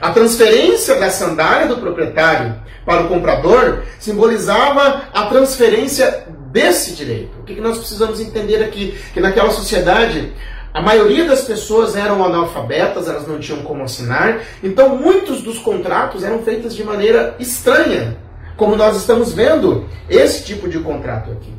A 0.00 0.10
transferência 0.10 0.98
da 0.98 1.10
sandália 1.10 1.66
do 1.66 1.78
proprietário 1.78 2.60
para 2.84 3.02
o 3.02 3.08
comprador 3.08 3.82
simbolizava 3.98 5.04
a 5.12 5.26
transferência 5.26 6.26
desse 6.50 6.92
direito. 6.92 7.38
O 7.40 7.44
que 7.44 7.60
nós 7.60 7.78
precisamos 7.78 8.20
entender 8.20 8.62
aqui? 8.62 8.98
Que 9.12 9.20
naquela 9.20 9.50
sociedade 9.50 10.32
A 10.72 10.80
maioria 10.80 11.24
das 11.24 11.42
pessoas 11.42 11.96
eram 11.96 12.24
analfabetas, 12.24 13.08
elas 13.08 13.26
não 13.26 13.40
tinham 13.40 13.62
como 13.62 13.82
assinar, 13.82 14.40
então 14.62 14.96
muitos 14.96 15.42
dos 15.42 15.58
contratos 15.58 16.22
eram 16.22 16.42
feitos 16.42 16.76
de 16.76 16.84
maneira 16.84 17.34
estranha, 17.40 18.16
como 18.56 18.76
nós 18.76 18.96
estamos 18.96 19.32
vendo 19.32 19.88
esse 20.08 20.44
tipo 20.44 20.68
de 20.68 20.78
contrato 20.78 21.32
aqui. 21.32 21.52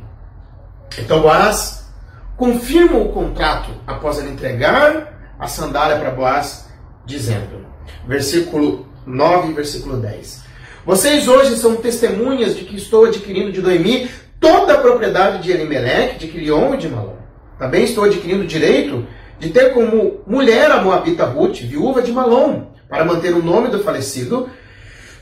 Então 0.98 1.22
Boaz 1.22 1.81
confirma 2.42 2.98
o 2.98 3.10
contrato 3.10 3.70
após 3.86 4.18
ele 4.18 4.32
entregar 4.32 5.36
a 5.38 5.46
sandália 5.46 6.00
para 6.00 6.10
Boaz, 6.10 6.68
dizendo, 7.06 7.68
versículo 8.08 8.88
9, 9.06 9.54
versículo 9.54 9.98
10. 9.98 10.42
Vocês 10.84 11.28
hoje 11.28 11.56
são 11.56 11.76
testemunhas 11.76 12.56
de 12.56 12.66
que 12.66 12.76
estou 12.76 13.06
adquirindo 13.06 13.52
de 13.52 13.62
Noemi 13.62 14.10
toda 14.40 14.74
a 14.74 14.80
propriedade 14.80 15.44
de 15.44 15.52
Elimelech, 15.52 16.18
de 16.18 16.30
Quilion 16.30 16.74
e 16.74 16.78
de 16.78 16.90
Malom. 16.90 17.18
Também 17.60 17.84
estou 17.84 18.06
adquirindo 18.06 18.42
o 18.42 18.48
direito 18.48 19.06
de 19.38 19.52
ter 19.52 19.72
como 19.72 20.22
mulher 20.26 20.72
a 20.72 20.82
Moabita 20.82 21.26
Ruth, 21.26 21.60
viúva 21.60 22.02
de 22.02 22.12
Malom, 22.12 22.72
para 22.90 23.06
manter 23.06 23.36
o 23.36 23.44
nome 23.44 23.68
do 23.68 23.84
falecido 23.84 24.50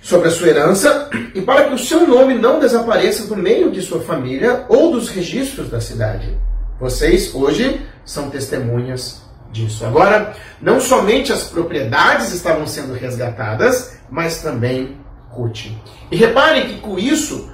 sobre 0.01 0.29
a 0.29 0.31
sua 0.31 0.47
herança 0.47 1.09
e 1.35 1.41
para 1.41 1.65
que 1.65 1.73
o 1.73 1.77
seu 1.77 2.07
nome 2.07 2.35
não 2.35 2.61
desapareça 2.61 3.27
do 3.27 3.35
meio 3.35 3.69
de 3.69 3.81
sua 3.81 3.99
família 3.99 4.63
ou 4.69 4.93
dos 4.93 5.09
registros 5.09 5.69
da 5.69 5.81
cidade. 5.81 6.33
Vocês 6.79 7.33
hoje 7.35 7.81
são 8.05 8.29
testemunhas 8.29 9.21
disso. 9.51 9.85
Agora, 9.85 10.35
não 10.61 10.79
somente 10.79 11.33
as 11.33 11.43
propriedades 11.43 12.31
estavam 12.31 12.65
sendo 12.65 12.93
resgatadas, 12.93 13.99
mas 14.09 14.41
também 14.41 14.97
Ruth. 15.29 15.67
E 16.11 16.15
reparem 16.15 16.67
que 16.67 16.79
com 16.79 16.97
isso, 16.97 17.51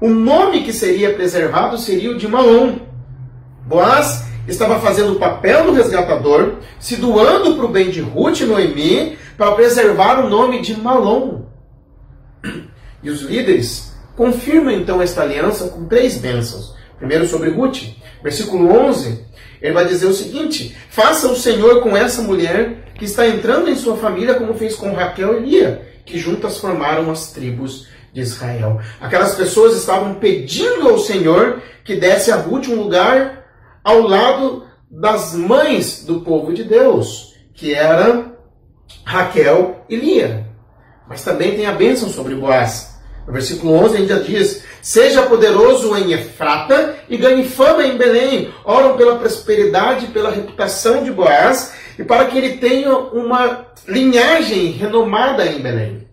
o 0.00 0.08
nome 0.08 0.64
que 0.64 0.72
seria 0.72 1.14
preservado 1.14 1.78
seria 1.78 2.10
o 2.10 2.18
de 2.18 2.26
Malom. 2.26 2.78
Boaz 3.66 4.24
estava 4.46 4.78
fazendo 4.78 5.12
o 5.12 5.18
papel 5.18 5.66
do 5.66 5.72
resgatador, 5.72 6.56
se 6.78 6.96
doando 6.96 7.56
para 7.56 7.64
o 7.64 7.72
bem 7.72 7.90
de 7.90 8.00
Ruth 8.00 8.40
e 8.40 8.44
Noemi, 8.44 9.18
para 9.36 9.52
preservar 9.52 10.24
o 10.24 10.28
nome 10.28 10.60
de 10.60 10.78
Malom. 10.78 11.42
E 13.02 13.10
os 13.10 13.22
líderes 13.22 13.94
confirmam 14.16 14.72
então 14.72 15.00
esta 15.00 15.22
aliança 15.22 15.68
com 15.68 15.86
três 15.86 16.18
bênçãos. 16.18 16.74
Primeiro 16.98 17.26
sobre 17.26 17.50
Ruth, 17.50 17.82
versículo 18.24 18.72
11, 18.72 19.22
ele 19.60 19.74
vai 19.74 19.86
dizer 19.86 20.06
o 20.06 20.14
seguinte: 20.14 20.74
Faça 20.88 21.28
o 21.28 21.36
Senhor 21.36 21.82
com 21.82 21.94
essa 21.94 22.22
mulher 22.22 22.92
que 22.94 23.04
está 23.04 23.28
entrando 23.28 23.68
em 23.68 23.76
sua 23.76 23.96
família, 23.96 24.34
como 24.34 24.54
fez 24.54 24.74
com 24.74 24.94
Raquel 24.94 25.40
e 25.40 25.50
Lia, 25.50 25.86
que 26.06 26.18
juntas 26.18 26.58
formaram 26.58 27.10
as 27.10 27.30
tribos 27.32 27.86
de 28.12 28.22
Israel. 28.22 28.80
Aquelas 29.00 29.34
pessoas 29.34 29.76
estavam 29.76 30.14
pedindo 30.14 30.88
ao 30.88 30.98
Senhor 30.98 31.62
que 31.84 31.96
desse 31.96 32.32
a 32.32 32.36
Ruth 32.36 32.68
um 32.68 32.76
lugar 32.76 33.44
ao 33.84 34.00
lado 34.00 34.64
das 34.90 35.34
mães 35.34 36.04
do 36.04 36.20
povo 36.20 36.54
de 36.54 36.64
Deus, 36.64 37.34
que 37.52 37.74
era 37.74 38.32
Raquel 39.04 39.84
e 39.88 39.96
Lia. 39.96 40.46
Mas 41.06 41.22
também 41.22 41.56
tem 41.56 41.66
a 41.66 41.72
bênção 41.72 42.08
sobre 42.08 42.34
Boaz. 42.34 42.93
No 43.26 43.32
versículo 43.32 43.72
11 43.74 43.96
ainda 43.96 44.20
diz: 44.20 44.64
Seja 44.82 45.22
poderoso 45.22 45.96
em 45.96 46.12
Efrata 46.12 46.96
e 47.08 47.16
ganhe 47.16 47.44
fama 47.44 47.84
em 47.84 47.96
Belém. 47.96 48.52
Oram 48.64 48.96
pela 48.96 49.16
prosperidade 49.16 50.06
e 50.06 50.08
pela 50.08 50.30
reputação 50.30 51.02
de 51.02 51.10
Boaz 51.10 51.74
e 51.98 52.04
para 52.04 52.26
que 52.26 52.36
ele 52.36 52.58
tenha 52.58 52.94
uma 52.96 53.66
linhagem 53.88 54.72
renomada 54.72 55.46
em 55.46 55.60
Belém. 55.60 56.08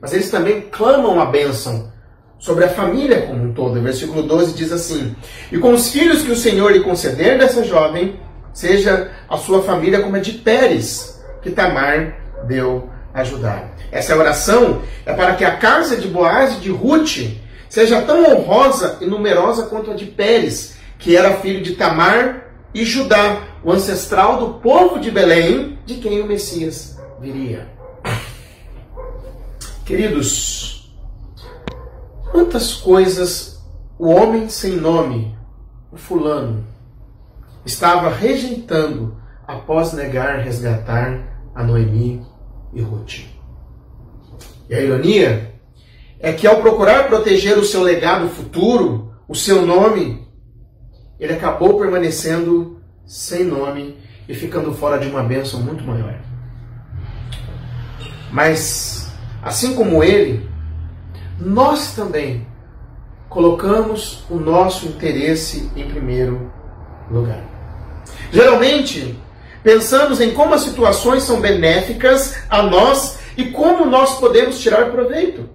Mas 0.00 0.12
eles 0.12 0.30
também 0.30 0.62
clamam 0.62 1.20
a 1.20 1.26
bênção 1.26 1.92
sobre 2.38 2.64
a 2.64 2.70
família 2.70 3.22
como 3.22 3.44
um 3.44 3.52
todo. 3.52 3.78
O 3.78 3.82
versículo 3.82 4.22
12 4.22 4.54
diz 4.54 4.72
assim: 4.72 5.14
E 5.50 5.58
com 5.58 5.72
os 5.72 5.90
filhos 5.90 6.22
que 6.22 6.32
o 6.32 6.36
Senhor 6.36 6.72
lhe 6.72 6.80
conceder 6.80 7.38
dessa 7.38 7.62
jovem, 7.62 8.18
seja 8.52 9.12
a 9.28 9.36
sua 9.36 9.62
família 9.62 10.00
como 10.00 10.16
a 10.16 10.18
de 10.18 10.32
Pérez, 10.32 11.22
que 11.40 11.50
Tamar 11.50 12.16
deu 12.48 12.90
ajudar. 13.14 13.74
Essa 13.90 14.16
oração 14.16 14.82
é 15.04 15.12
para 15.12 15.34
que 15.34 15.44
a 15.44 15.56
casa 15.56 15.96
de 15.96 16.08
Boaz 16.08 16.56
e 16.56 16.60
de 16.60 16.70
Ruth 16.70 17.18
seja 17.68 18.02
tão 18.02 18.24
honrosa 18.24 18.98
e 19.00 19.06
numerosa 19.06 19.66
quanto 19.66 19.90
a 19.90 19.94
de 19.94 20.06
Pérez, 20.06 20.76
que 20.98 21.16
era 21.16 21.36
filho 21.36 21.62
de 21.62 21.74
Tamar 21.74 22.52
e 22.74 22.84
Judá, 22.84 23.42
o 23.62 23.70
ancestral 23.70 24.38
do 24.38 24.54
povo 24.60 24.98
de 24.98 25.10
Belém, 25.10 25.78
de 25.84 25.96
quem 25.96 26.20
o 26.20 26.26
Messias 26.26 26.98
viria. 27.20 27.68
Queridos, 29.84 30.92
quantas 32.30 32.74
coisas 32.74 33.62
o 33.98 34.08
homem 34.08 34.48
sem 34.48 34.72
nome, 34.72 35.36
o 35.92 35.96
fulano, 35.96 36.66
estava 37.64 38.08
rejeitando 38.10 39.16
após 39.46 39.92
negar 39.92 40.40
resgatar 40.40 41.50
a 41.54 41.62
Noemi 41.62 42.26
e 42.72 42.80
Ruth. 42.80 43.20
E 44.68 44.74
a 44.74 44.80
ironia 44.80 45.54
é 46.18 46.32
que 46.32 46.46
ao 46.46 46.60
procurar 46.60 47.08
proteger 47.08 47.58
o 47.58 47.64
seu 47.64 47.82
legado 47.82 48.28
futuro, 48.28 49.12
o 49.28 49.34
seu 49.34 49.66
nome, 49.66 50.26
ele 51.18 51.32
acabou 51.32 51.78
permanecendo 51.78 52.80
sem 53.04 53.44
nome 53.44 53.98
e 54.28 54.34
ficando 54.34 54.72
fora 54.72 54.98
de 54.98 55.08
uma 55.08 55.22
bênção 55.22 55.60
muito 55.60 55.84
maior. 55.84 56.14
Mas, 58.30 59.12
assim 59.42 59.74
como 59.74 60.02
ele, 60.02 60.48
nós 61.38 61.94
também 61.94 62.46
colocamos 63.28 64.24
o 64.30 64.36
nosso 64.36 64.86
interesse 64.86 65.70
em 65.74 65.88
primeiro 65.88 66.50
lugar. 67.10 67.42
Geralmente, 68.30 69.18
pensamos 69.62 70.20
em 70.20 70.32
como 70.32 70.54
as 70.54 70.62
situações 70.62 71.22
são 71.22 71.40
benéficas 71.40 72.36
a 72.48 72.62
nós 72.62 73.18
e 73.36 73.44
como 73.46 73.86
nós 73.86 74.18
podemos 74.18 74.58
tirar 74.58 74.90
proveito. 74.90 75.48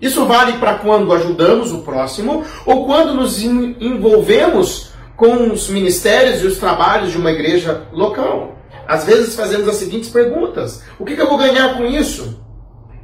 Isso 0.00 0.24
vale 0.26 0.58
para 0.58 0.74
quando 0.74 1.12
ajudamos 1.12 1.72
o 1.72 1.78
próximo 1.78 2.44
ou 2.64 2.86
quando 2.86 3.14
nos 3.14 3.42
envolvemos 3.42 4.92
com 5.16 5.50
os 5.50 5.68
ministérios 5.68 6.42
e 6.42 6.46
os 6.46 6.58
trabalhos 6.58 7.10
de 7.10 7.18
uma 7.18 7.32
igreja 7.32 7.82
local. 7.92 8.56
Às 8.86 9.04
vezes 9.04 9.34
fazemos 9.34 9.68
as 9.68 9.76
seguintes 9.76 10.08
perguntas: 10.08 10.82
O 10.98 11.04
que, 11.04 11.20
eu 11.20 11.28
vou 11.28 11.36
ganhar 11.36 11.76
com 11.76 11.84
isso? 11.84 12.40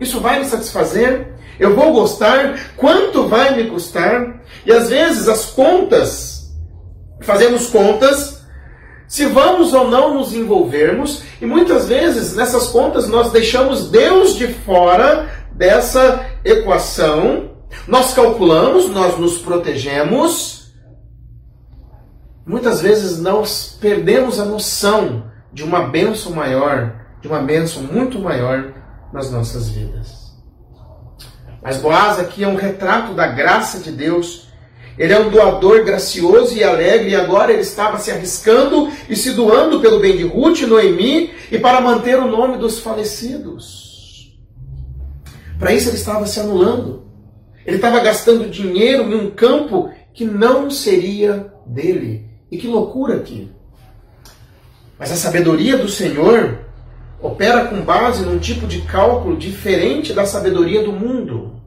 Isso 0.00 0.20
vai 0.20 0.38
me 0.38 0.44
satisfazer? 0.44 1.34
Eu 1.58 1.74
vou 1.74 1.92
gostar? 1.92 2.72
Quanto 2.76 3.26
vai 3.26 3.54
me 3.56 3.68
custar? 3.68 4.42
E 4.64 4.72
às 4.72 4.88
vezes 4.88 5.28
as 5.28 5.46
contas, 5.46 6.54
fazemos 7.20 7.66
contas 7.66 8.43
se 9.14 9.26
vamos 9.26 9.72
ou 9.72 9.88
não 9.88 10.14
nos 10.14 10.34
envolvermos, 10.34 11.22
e 11.40 11.46
muitas 11.46 11.86
vezes 11.86 12.34
nessas 12.34 12.66
contas 12.66 13.06
nós 13.06 13.30
deixamos 13.30 13.88
Deus 13.88 14.34
de 14.34 14.48
fora 14.48 15.30
dessa 15.52 16.26
equação, 16.44 17.52
nós 17.86 18.12
calculamos, 18.12 18.90
nós 18.90 19.16
nos 19.16 19.38
protegemos, 19.38 20.74
muitas 22.44 22.82
vezes 22.82 23.20
nós 23.20 23.78
perdemos 23.80 24.40
a 24.40 24.44
noção 24.44 25.30
de 25.52 25.62
uma 25.62 25.86
bênção 25.86 26.32
maior, 26.32 26.96
de 27.20 27.28
uma 27.28 27.40
bênção 27.40 27.84
muito 27.84 28.18
maior 28.18 28.72
nas 29.12 29.30
nossas 29.30 29.68
vidas. 29.68 30.34
Mas 31.62 31.76
Boaz 31.76 32.18
aqui 32.18 32.42
é 32.42 32.48
um 32.48 32.56
retrato 32.56 33.14
da 33.14 33.28
graça 33.28 33.78
de 33.78 33.92
Deus. 33.92 34.48
Ele 34.98 35.12
é 35.12 35.18
um 35.18 35.28
doador 35.28 35.84
gracioso 35.84 36.56
e 36.56 36.62
alegre, 36.62 37.10
e 37.10 37.16
agora 37.16 37.52
ele 37.52 37.62
estava 37.62 37.98
se 37.98 38.10
arriscando 38.10 38.88
e 39.08 39.16
se 39.16 39.32
doando 39.32 39.80
pelo 39.80 39.98
bem 39.98 40.16
de 40.16 40.22
Ruth 40.22 40.60
e 40.60 40.66
Noemi 40.66 41.32
e 41.50 41.58
para 41.58 41.80
manter 41.80 42.18
o 42.18 42.28
nome 42.28 42.58
dos 42.58 42.78
falecidos. 42.78 44.32
Para 45.58 45.72
isso 45.72 45.88
ele 45.88 45.96
estava 45.96 46.26
se 46.26 46.38
anulando. 46.38 47.04
Ele 47.66 47.76
estava 47.76 48.00
gastando 48.00 48.50
dinheiro 48.50 49.04
em 49.04 49.14
um 49.14 49.30
campo 49.30 49.90
que 50.12 50.24
não 50.24 50.70
seria 50.70 51.52
dele. 51.66 52.28
E 52.50 52.58
que 52.58 52.68
loucura 52.68 53.16
aqui. 53.16 53.50
Mas 54.98 55.10
a 55.10 55.16
sabedoria 55.16 55.76
do 55.76 55.88
Senhor 55.88 56.60
opera 57.20 57.64
com 57.66 57.80
base 57.80 58.24
num 58.24 58.38
tipo 58.38 58.66
de 58.66 58.82
cálculo 58.82 59.36
diferente 59.36 60.12
da 60.12 60.26
sabedoria 60.26 60.84
do 60.84 60.92
mundo. 60.92 61.60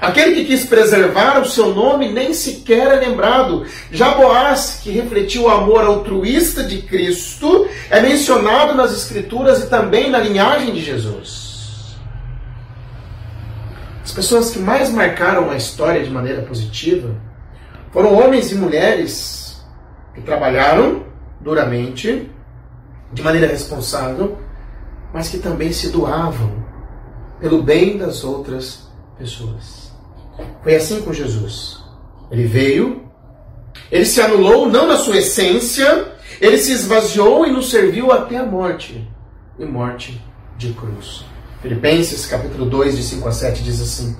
Aquele 0.00 0.34
que 0.34 0.44
quis 0.44 0.64
preservar 0.64 1.40
o 1.40 1.48
seu 1.48 1.74
nome 1.74 2.12
nem 2.12 2.34
sequer 2.34 2.88
é 2.88 3.06
lembrado. 3.06 3.64
Já 3.90 4.14
que 4.82 4.90
refletiu 4.90 5.44
o 5.44 5.48
amor 5.48 5.84
altruísta 5.84 6.64
de 6.64 6.82
Cristo, 6.82 7.66
é 7.90 8.00
mencionado 8.00 8.74
nas 8.74 8.92
Escrituras 8.92 9.62
e 9.62 9.68
também 9.68 10.10
na 10.10 10.18
linhagem 10.18 10.72
de 10.72 10.80
Jesus. 10.80 11.96
As 14.04 14.12
pessoas 14.12 14.50
que 14.50 14.58
mais 14.58 14.90
marcaram 14.90 15.50
a 15.50 15.56
história 15.56 16.02
de 16.02 16.10
maneira 16.10 16.42
positiva 16.42 17.14
foram 17.90 18.14
homens 18.14 18.52
e 18.52 18.54
mulheres 18.54 19.64
que 20.14 20.20
trabalharam 20.20 21.04
duramente, 21.40 22.30
de 23.12 23.22
maneira 23.22 23.46
responsável, 23.46 24.38
mas 25.12 25.28
que 25.28 25.38
também 25.38 25.72
se 25.72 25.88
doavam 25.88 26.64
pelo 27.40 27.62
bem 27.62 27.96
das 27.96 28.24
outras 28.24 28.88
pessoas. 29.18 29.85
Foi 30.62 30.74
assim 30.74 31.02
com 31.02 31.12
Jesus. 31.12 31.78
Ele 32.30 32.44
veio, 32.44 33.06
ele 33.90 34.04
se 34.04 34.20
anulou 34.20 34.68
não 34.68 34.86
na 34.86 34.96
sua 34.96 35.18
essência, 35.18 36.08
Ele 36.40 36.58
se 36.58 36.72
esvaziou 36.72 37.46
e 37.46 37.52
nos 37.52 37.70
serviu 37.70 38.10
até 38.10 38.36
a 38.36 38.44
morte 38.44 39.08
e 39.58 39.64
morte 39.64 40.20
de 40.58 40.72
cruz. 40.72 41.24
Filipenses 41.62 42.26
capítulo 42.26 42.66
2, 42.66 42.96
de 42.96 43.02
5 43.02 43.28
a 43.28 43.32
7 43.32 43.62
diz 43.62 43.80
assim: 43.80 44.16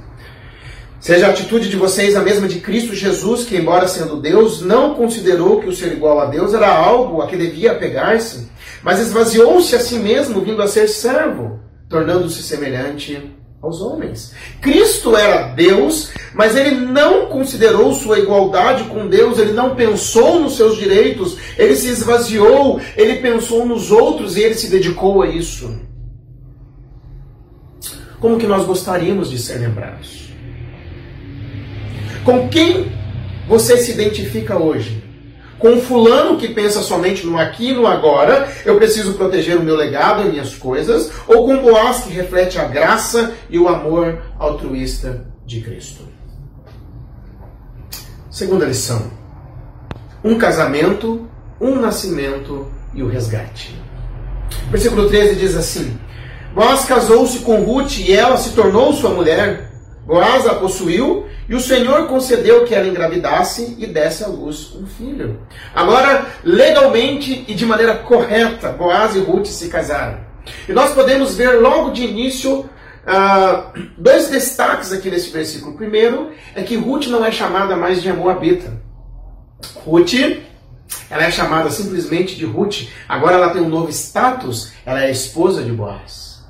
Seja 1.00 1.26
a 1.26 1.30
atitude 1.30 1.68
de 1.68 1.76
vocês 1.76 2.14
a 2.14 2.22
mesma 2.22 2.48
de 2.48 2.60
Cristo 2.60 2.94
Jesus, 2.94 3.44
que, 3.44 3.56
embora 3.56 3.88
sendo 3.88 4.20
Deus, 4.20 4.62
não 4.62 4.94
considerou 4.94 5.60
que 5.60 5.68
o 5.68 5.74
ser 5.74 5.92
igual 5.92 6.20
a 6.20 6.26
Deus 6.26 6.54
era 6.54 6.72
algo 6.72 7.20
a 7.20 7.26
que 7.26 7.36
devia 7.36 7.72
apegar-se, 7.72 8.48
mas 8.82 9.00
esvaziou-se 9.00 9.74
a 9.74 9.80
si 9.80 9.98
mesmo, 9.98 10.40
vindo 10.40 10.62
a 10.62 10.68
ser 10.68 10.88
servo, 10.88 11.60
tornando-se 11.88 12.42
semelhante 12.42 13.35
aos 13.66 13.80
homens. 13.80 14.32
Cristo 14.60 15.16
era 15.16 15.48
Deus, 15.48 16.12
mas 16.34 16.56
ele 16.56 16.76
não 16.76 17.26
considerou 17.26 17.92
sua 17.92 18.18
igualdade 18.18 18.84
com 18.84 19.08
Deus, 19.08 19.38
ele 19.38 19.52
não 19.52 19.74
pensou 19.74 20.40
nos 20.40 20.56
seus 20.56 20.78
direitos, 20.78 21.36
ele 21.58 21.76
se 21.76 21.88
esvaziou, 21.88 22.80
ele 22.96 23.16
pensou 23.16 23.66
nos 23.66 23.90
outros 23.90 24.36
e 24.36 24.42
ele 24.42 24.54
se 24.54 24.70
dedicou 24.70 25.22
a 25.22 25.28
isso. 25.28 25.80
Como 28.20 28.38
que 28.38 28.46
nós 28.46 28.64
gostaríamos 28.64 29.30
de 29.30 29.38
ser 29.38 29.58
lembrados? 29.58 30.30
Com 32.24 32.48
quem 32.48 32.90
você 33.46 33.76
se 33.76 33.92
identifica 33.92 34.58
hoje? 34.58 35.05
Com 35.58 35.80
fulano 35.80 36.36
que 36.36 36.48
pensa 36.48 36.82
somente 36.82 37.26
no 37.26 37.38
aqui 37.38 37.70
e 37.70 37.74
no 37.74 37.86
agora, 37.86 38.48
eu 38.64 38.76
preciso 38.76 39.14
proteger 39.14 39.56
o 39.56 39.62
meu 39.62 39.74
legado 39.74 40.22
e 40.22 40.30
minhas 40.30 40.54
coisas, 40.54 41.10
ou 41.26 41.46
com 41.46 41.62
Boaz 41.62 42.04
que 42.04 42.12
reflete 42.12 42.58
a 42.58 42.64
graça 42.64 43.32
e 43.48 43.58
o 43.58 43.68
amor 43.68 44.22
altruísta 44.38 45.26
de 45.46 45.60
Cristo? 45.62 46.02
Segunda 48.30 48.66
lição: 48.66 49.10
um 50.22 50.36
casamento, 50.36 51.26
um 51.58 51.76
nascimento 51.76 52.70
e 52.92 53.02
o 53.02 53.08
resgate. 53.08 53.74
Versículo 54.70 55.08
13 55.08 55.36
diz 55.36 55.56
assim: 55.56 55.98
Boaz 56.54 56.84
casou-se 56.84 57.38
com 57.38 57.62
Ruth 57.62 57.98
e 57.98 58.12
ela 58.12 58.36
se 58.36 58.50
tornou 58.50 58.92
sua 58.92 59.10
mulher. 59.10 59.72
Boaz 60.06 60.46
a 60.46 60.54
possuiu 60.54 61.26
e 61.48 61.54
o 61.54 61.60
Senhor 61.60 62.06
concedeu 62.06 62.64
que 62.64 62.72
ela 62.72 62.86
engravidasse 62.86 63.76
e 63.76 63.86
desse 63.86 64.22
à 64.22 64.28
luz 64.28 64.72
um 64.76 64.86
filho. 64.86 65.40
Agora, 65.74 66.26
legalmente 66.44 67.44
e 67.48 67.54
de 67.54 67.66
maneira 67.66 67.96
correta, 67.96 68.70
Boaz 68.70 69.16
e 69.16 69.18
Ruth 69.18 69.46
se 69.46 69.68
casaram. 69.68 70.20
E 70.68 70.72
nós 70.72 70.92
podemos 70.92 71.34
ver 71.34 71.60
logo 71.60 71.90
de 71.90 72.04
início 72.04 72.60
uh, 72.60 73.80
dois 73.98 74.28
destaques 74.28 74.92
aqui 74.92 75.10
nesse 75.10 75.30
versículo. 75.30 75.76
primeiro 75.76 76.30
é 76.54 76.62
que 76.62 76.76
Ruth 76.76 77.08
não 77.08 77.24
é 77.24 77.32
chamada 77.32 77.74
mais 77.74 78.00
de 78.00 78.12
Moabita. 78.12 78.80
Ruth 79.84 80.14
ela 81.10 81.24
é 81.24 81.30
chamada 81.32 81.68
simplesmente 81.70 82.36
de 82.36 82.44
Ruth. 82.44 82.88
Agora 83.08 83.34
ela 83.34 83.50
tem 83.50 83.62
um 83.62 83.68
novo 83.68 83.90
status, 83.90 84.72
ela 84.84 85.02
é 85.02 85.10
esposa 85.10 85.62
de 85.62 85.72
Boaz. 85.72 86.44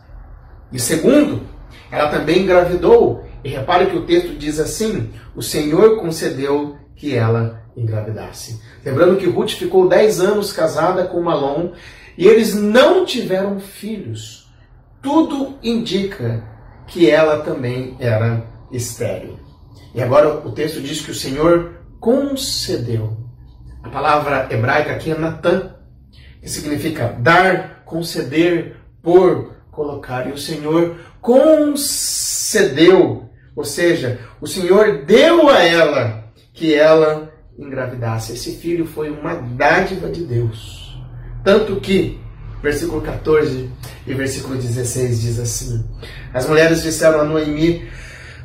E 0.71 0.79
segundo, 0.79 1.43
ela 1.91 2.09
também 2.11 2.43
engravidou 2.43 3.26
e 3.47 3.49
repare 3.49 3.87
que 3.87 3.97
o 3.97 4.05
texto 4.05 4.37
diz 4.37 4.59
assim: 4.59 5.13
o 5.37 5.41
Senhor 5.41 6.01
concedeu 6.01 6.77
que 6.97 7.15
ela 7.15 7.63
engravidasse. 7.77 8.61
Lembrando 8.85 9.19
que 9.19 9.29
Ruth 9.29 9.51
ficou 9.51 9.89
10 9.89 10.21
anos 10.21 10.53
casada 10.53 11.05
com 11.05 11.23
Malom 11.23 11.71
e 12.19 12.27
eles 12.27 12.57
não 12.57 13.05
tiveram 13.05 13.61
filhos. 13.61 14.51
Tudo 15.01 15.57
indica 15.63 16.43
que 16.89 17.09
ela 17.09 17.45
também 17.45 17.97
era 18.01 18.45
estéril. 18.73 19.39
E 19.95 20.03
agora 20.03 20.45
o 20.45 20.51
texto 20.51 20.81
diz 20.81 21.01
que 21.01 21.13
o 21.13 21.15
Senhor 21.15 21.83
concedeu. 22.01 23.17
A 23.81 23.89
palavra 23.89 24.49
hebraica 24.51 24.91
aqui 24.91 25.13
é 25.13 25.17
Natan, 25.17 25.73
que 26.41 26.51
significa 26.51 27.15
dar, 27.17 27.85
conceder, 27.85 28.75
por, 29.01 29.55
colocar. 29.71 30.27
E 30.27 30.33
o 30.33 30.39
Senhor 30.39 30.97
concedeu 31.21 33.27
ou 33.57 33.65
seja, 33.65 34.21
o 34.39 34.47
Senhor 34.47 35.05
deu 35.07 35.49
a 35.49 35.65
ela 35.65 36.25
que 36.53 36.75
ela 36.75 37.33
engravidasse. 37.59 38.35
Esse 38.35 38.53
filho 38.57 38.85
foi 38.85 39.09
uma 39.11 39.35
dádiva 39.35 40.11
de 40.11 40.25
Deus. 40.25 41.01
Tanto 41.43 41.77
que, 41.77 42.21
versículo 42.63 43.01
14 43.01 43.71
e 44.07 44.15
versículo 44.15 44.57
16 44.57 45.21
diz 45.23 45.41
assim: 45.41 45.83
As 46.35 46.47
mulheres 46.47 46.83
disseram 46.83 47.21
a 47.21 47.25
Noemi: 47.25 47.89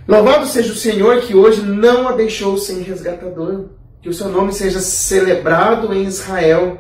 Louvado 0.08 0.46
seja 0.46 0.72
o 0.72 0.78
Senhor 0.78 1.20
que 1.22 1.36
hoje 1.36 1.62
não 1.62 2.08
a 2.08 2.14
deixou 2.14 2.58
sem 2.58 2.82
resgatador, 2.82 3.70
que 4.02 4.08
o 4.08 4.14
seu 4.14 4.30
nome 4.30 4.54
seja 4.54 4.80
celebrado 4.80 5.94
em 5.94 6.06
Israel. 6.06 6.80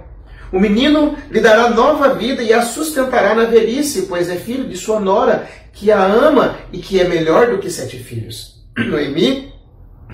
O 0.52 0.60
menino 0.60 1.16
lhe 1.30 1.40
dará 1.40 1.70
nova 1.70 2.14
vida 2.14 2.44
e 2.44 2.52
a 2.52 2.62
sustentará 2.62 3.34
na 3.34 3.46
velhice, 3.46 4.04
pois 4.04 4.30
é 4.30 4.36
filho 4.36 4.68
de 4.68 4.76
sua 4.76 5.00
nora, 5.00 5.48
que 5.72 5.92
a 5.92 6.04
ama 6.04 6.58
e 6.74 6.80
que 6.80 7.00
é 7.00 7.06
melhor 7.06 7.52
do 7.52 7.60
que 7.60 7.70
sete 7.70 7.98
filhos. 7.98 8.62
Noemi 8.78 9.54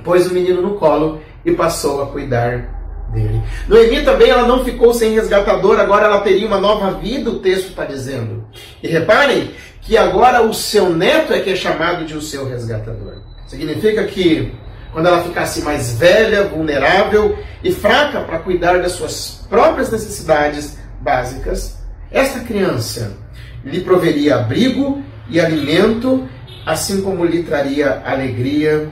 pôs 0.03 0.27
o 0.27 0.33
menino 0.33 0.61
no 0.61 0.75
colo 0.75 1.21
e 1.43 1.51
passou 1.53 2.03
a 2.03 2.07
cuidar 2.07 3.09
dele. 3.11 3.41
Noemi 3.67 4.03
também 4.03 4.29
ela 4.29 4.47
não 4.47 4.63
ficou 4.63 4.93
sem 4.93 5.13
resgatador, 5.13 5.79
agora 5.79 6.05
ela 6.05 6.21
teria 6.21 6.47
uma 6.47 6.59
nova 6.59 6.91
vida, 6.91 7.29
o 7.29 7.39
texto 7.39 7.69
está 7.69 7.85
dizendo. 7.85 8.45
E 8.83 8.87
reparem 8.87 9.51
que 9.81 9.97
agora 9.97 10.41
o 10.43 10.53
seu 10.53 10.89
neto 10.89 11.33
é 11.33 11.39
que 11.39 11.49
é 11.49 11.55
chamado 11.55 12.05
de 12.05 12.15
o 12.15 12.21
seu 12.21 12.47
resgatador. 12.47 13.21
Significa 13.47 14.03
que 14.03 14.53
quando 14.91 15.07
ela 15.07 15.23
ficasse 15.23 15.61
mais 15.61 15.97
velha, 15.97 16.45
vulnerável 16.45 17.37
e 17.63 17.71
fraca 17.71 18.21
para 18.21 18.39
cuidar 18.39 18.81
das 18.81 18.93
suas 18.93 19.45
próprias 19.49 19.91
necessidades 19.91 20.77
básicas, 21.01 21.77
esta 22.11 22.39
criança 22.39 23.17
lhe 23.63 23.81
proveria 23.81 24.37
abrigo 24.37 25.03
e 25.29 25.39
alimento, 25.39 26.27
assim 26.65 27.01
como 27.01 27.25
lhe 27.25 27.43
traria 27.43 28.01
alegria 28.05 28.89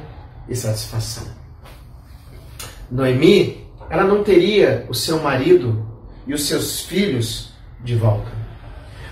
e 0.48 0.56
satisfação. 0.56 1.24
Noemi, 2.92 3.66
ela 3.90 4.04
não 4.04 4.24
teria 4.24 4.86
o 4.90 4.94
seu 4.94 5.22
marido 5.22 5.86
e 6.28 6.34
os 6.34 6.48
seus 6.48 6.82
filhos 6.82 7.54
de 7.84 7.96
volta. 7.96 8.30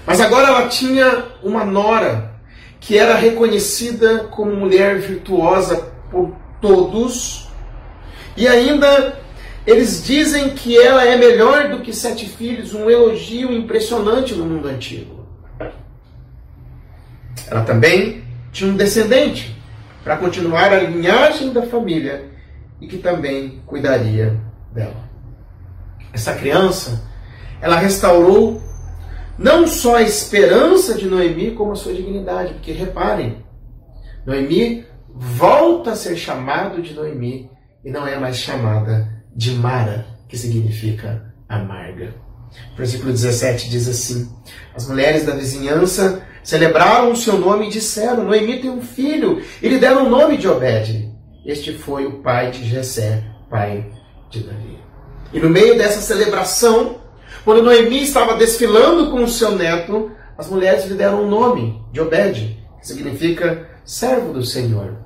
Mas 0.06 0.20
agora 0.20 0.48
ela 0.48 0.68
tinha 0.68 1.26
uma 1.42 1.64
nora 1.64 2.34
que 2.80 2.98
era 2.98 3.16
reconhecida 3.16 4.26
como 4.26 4.56
mulher 4.56 5.00
virtuosa 5.00 5.92
por 6.12 6.36
todos. 6.64 7.50
E 8.38 8.48
ainda 8.48 9.20
eles 9.68 10.02
dizem 10.04 10.52
que 10.52 10.78
ela 10.78 11.06
é 11.06 11.18
melhor 11.18 11.70
do 11.70 11.82
que 11.82 11.92
sete 11.92 12.26
filhos, 12.26 12.74
um 12.74 12.90
elogio 12.90 13.52
impressionante 13.52 14.34
no 14.34 14.46
mundo 14.46 14.70
antigo. 14.70 15.28
Ela 17.48 17.64
também 17.64 18.24
tinha 18.54 18.72
um 18.72 18.78
descendente 18.78 19.54
para 20.04 20.16
continuar 20.16 20.72
a 20.72 20.80
linhagem 20.80 21.52
da 21.52 21.64
família 21.64 22.30
e 22.80 22.88
que 22.88 22.98
também 22.98 23.62
cuidaria 23.66 24.40
dela. 24.72 25.04
Essa 26.14 26.34
criança, 26.34 27.10
ela 27.62 27.76
restaurou 27.76 28.62
não 29.38 29.68
só 29.68 29.98
a 29.98 30.02
esperança 30.02 30.96
de 30.96 31.08
Noemi, 31.08 31.52
como 31.52 31.74
a 31.74 31.76
sua 31.76 31.94
dignidade, 31.94 32.54
porque 32.54 32.72
reparem, 32.72 33.44
Noemi 34.26 34.86
volta 35.14 35.92
a 35.92 35.96
ser 35.96 36.16
chamado 36.18 36.82
de 36.82 36.94
Noemi 36.94 37.50
e 37.86 37.92
não 37.92 38.08
é 38.08 38.18
mais 38.18 38.38
chamada 38.38 39.08
de 39.36 39.52
Mara, 39.52 40.06
que 40.28 40.38
significa 40.38 41.34
amarga. 41.48 42.16
O 42.74 42.78
versículo 42.78 43.12
17 43.12 43.70
diz 43.70 43.88
assim: 43.88 44.30
As 44.76 44.88
mulheres 44.88 45.26
da 45.26 45.34
vizinhança 45.34 46.22
celebraram 46.44 47.12
o 47.12 47.16
seu 47.16 47.38
nome 47.38 47.68
e 47.68 47.72
disseram: 47.72 48.24
Noemi 48.24 48.62
tem 48.62 48.70
um 48.70 48.82
filho, 48.82 49.42
e 49.62 49.70
lhe 49.70 49.80
deram 49.80 50.06
o 50.06 50.10
nome 50.10 50.38
de 50.38 50.48
Obed. 50.48 51.12
Este 51.46 51.74
foi 51.74 52.06
o 52.06 52.20
pai 52.22 52.52
de 52.52 52.64
Jessé, 52.64 53.24
pai 53.50 53.86
de 54.30 54.42
Davi. 54.42 54.80
E 55.34 55.40
no 55.40 55.50
meio 55.50 55.78
dessa 55.78 56.00
celebração, 56.00 57.02
quando 57.44 57.64
Noemi 57.64 58.04
estava 58.04 58.38
desfilando 58.38 59.12
com 59.12 59.24
o 59.24 59.28
seu 59.28 59.52
neto, 59.52 60.12
as 60.38 60.50
mulheres 60.50 60.86
lhe 60.86 60.96
deram 60.96 61.24
o 61.24 61.30
nome 61.30 61.84
de 61.92 62.00
Obed, 62.00 62.58
que 62.80 62.88
significa 62.88 63.73
servo 63.86 64.34
do 64.34 64.46
Senhor. 64.46 64.98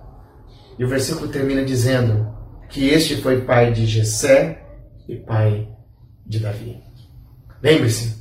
E 0.77 0.85
o 0.85 0.87
versículo 0.87 1.27
termina 1.27 1.63
dizendo 1.63 2.27
que 2.69 2.89
este 2.89 3.17
foi 3.17 3.41
pai 3.41 3.71
de 3.71 3.85
Jessé 3.85 4.63
e 5.07 5.15
pai 5.15 5.67
de 6.25 6.39
Davi. 6.39 6.81
Lembre-se, 7.61 8.15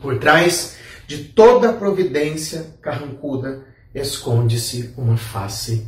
por 0.00 0.18
trás 0.18 0.76
de 1.06 1.24
toda 1.24 1.72
providência 1.72 2.74
carrancuda 2.80 3.64
esconde-se 3.94 4.94
uma 4.96 5.16
face 5.16 5.86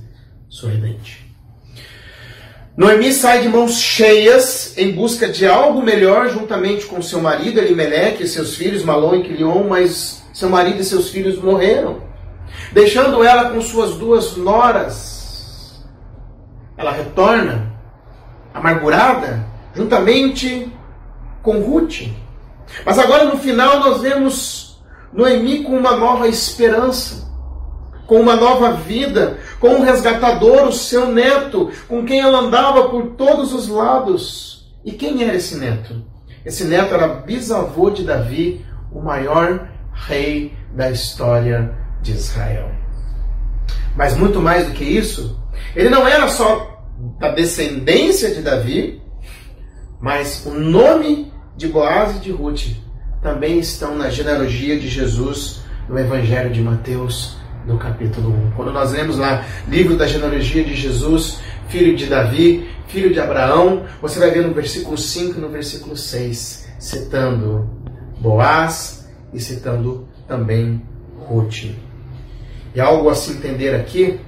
sorridente. 0.49 1.25
Noemi 2.77 3.13
sai 3.13 3.43
de 3.43 3.49
mãos 3.49 3.79
cheias 3.79 4.77
em 4.77 4.91
busca 4.93 5.29
de 5.29 5.47
algo 5.47 5.81
melhor 5.81 6.29
juntamente 6.29 6.87
com 6.87 7.01
seu 7.01 7.21
marido 7.21 7.61
Elimeleque 7.61 8.25
e 8.25 8.29
seus 8.29 8.57
filhos 8.57 8.83
Malon 8.83 9.15
e 9.15 9.23
Quilion, 9.23 9.69
mas 9.69 10.25
seu 10.33 10.51
marido 10.51 10.81
e 10.81 10.85
seus 10.85 11.09
filhos 11.09 11.41
morreram, 11.41 12.03
deixando 12.73 13.23
ela 13.23 13.51
com 13.51 13.61
suas 13.61 13.95
duas 13.97 14.37
noras. 14.37 15.85
Ela 16.77 16.93
retorna 16.93 17.73
amargurada 18.53 19.47
juntamente 19.75 20.73
com 21.43 21.61
Ruth 21.61 22.09
Mas 22.87 22.99
agora 22.99 23.25
no 23.25 23.39
final 23.39 23.81
nós 23.81 24.01
vemos 24.01 24.83
Noemi 25.13 25.63
com 25.63 25.77
uma 25.77 25.97
nova 25.97 26.27
esperança, 26.27 27.31
com 28.05 28.21
uma 28.21 28.35
nova 28.35 28.73
vida, 28.73 29.39
com 29.61 29.69
um 29.69 29.83
resgatador, 29.83 30.67
o 30.67 30.73
seu 30.73 31.07
neto, 31.07 31.71
com 31.87 32.05
quem 32.05 32.21
ela 32.21 32.41
andava 32.41 32.89
por 32.89 33.11
todos 33.11 33.53
os 33.53 33.69
lados. 33.69 34.75
E 34.85 34.91
quem 34.91 35.23
era 35.23 35.37
esse 35.37 35.57
neto? 35.57 36.03
Esse 36.45 36.65
neto 36.65 36.95
era 36.95 37.07
bisavô 37.07 37.91
de 37.91 38.03
Davi, 38.03 38.67
o 38.93 39.01
maior 39.01 39.69
rei 39.93 40.53
da 40.75 40.91
história 40.91 41.84
de 42.05 42.13
Israel. 42.13 42.71
Mas 43.97 44.17
muito 44.17 44.41
mais 44.41 44.67
do 44.67 44.73
que 44.73 44.85
isso, 44.85 45.41
ele 45.75 45.89
não 45.89 46.07
era 46.07 46.29
só 46.29 46.85
da 47.19 47.31
descendência 47.31 48.33
de 48.33 48.43
Davi, 48.43 49.03
mas 50.01 50.45
o 50.47 50.53
nome 50.53 51.33
de 51.57 51.67
Boaz 51.69 52.17
e 52.17 52.21
de 52.21 52.31
Ruth 52.31 52.77
também 53.23 53.59
estão 53.59 53.97
na 53.97 54.11
genealogia 54.11 54.79
de 54.79 54.87
Jesus 54.89 55.63
no 55.89 55.99
Evangelho 55.99 56.53
de 56.53 56.61
Mateus, 56.61 57.37
no 57.67 57.79
capítulo 57.79 58.31
1. 58.49 58.51
Quando 58.53 58.73
nós 58.73 58.93
lemos 58.93 59.17
lá, 59.17 59.45
livro 59.67 59.97
da 59.97 60.07
genealogia 60.07 60.63
de 60.63 60.75
Jesus, 60.75 61.41
filho 61.69 61.97
de 61.97 62.07
Davi, 62.07 62.69
filho 62.89 63.13
de 63.13 63.21
Abraão, 63.21 63.85
você 64.03 64.19
vai 64.19 64.31
ver 64.31 64.47
no 64.47 64.53
versículo 64.53 64.99
5 64.99 65.39
e 65.39 65.41
no 65.41 65.49
versículo 65.49 65.97
6, 65.97 66.69
citando 66.79 67.71
Boaz 68.21 69.09
e 69.33 69.41
citando 69.41 70.07
também 70.29 70.83
Ruth. 71.27 71.84
E 72.75 72.81
algo 72.81 73.09
a 73.09 73.15
se 73.15 73.33
entender 73.33 73.75
aqui 73.75 74.21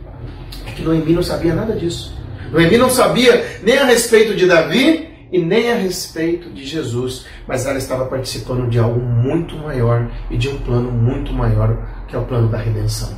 é 0.67 0.71
que 0.71 0.83
Noemi 0.83 1.13
não 1.13 1.23
sabia 1.23 1.55
nada 1.55 1.75
disso. 1.75 2.17
Noemi 2.53 2.79
não 2.79 2.89
sabia 2.89 3.59
nem 3.63 3.79
a 3.79 3.85
respeito 3.85 4.35
de 4.35 4.47
Davi 4.47 5.27
e 5.33 5.39
nem 5.43 5.73
a 5.73 5.75
respeito 5.75 6.51
de 6.51 6.65
Jesus, 6.65 7.27
mas 7.47 7.67
ela 7.67 7.79
estava 7.79 8.07
participando 8.07 8.71
de 8.71 8.79
algo 8.79 9.01
muito 9.01 9.57
maior 9.57 10.09
e 10.31 10.37
de 10.37 10.49
um 10.49 10.59
plano 10.59 10.93
muito 10.93 11.33
maior, 11.33 12.05
que 12.07 12.15
é 12.15 12.19
o 12.19 12.25
plano 12.25 12.49
da 12.49 12.59
redenção. 12.59 13.11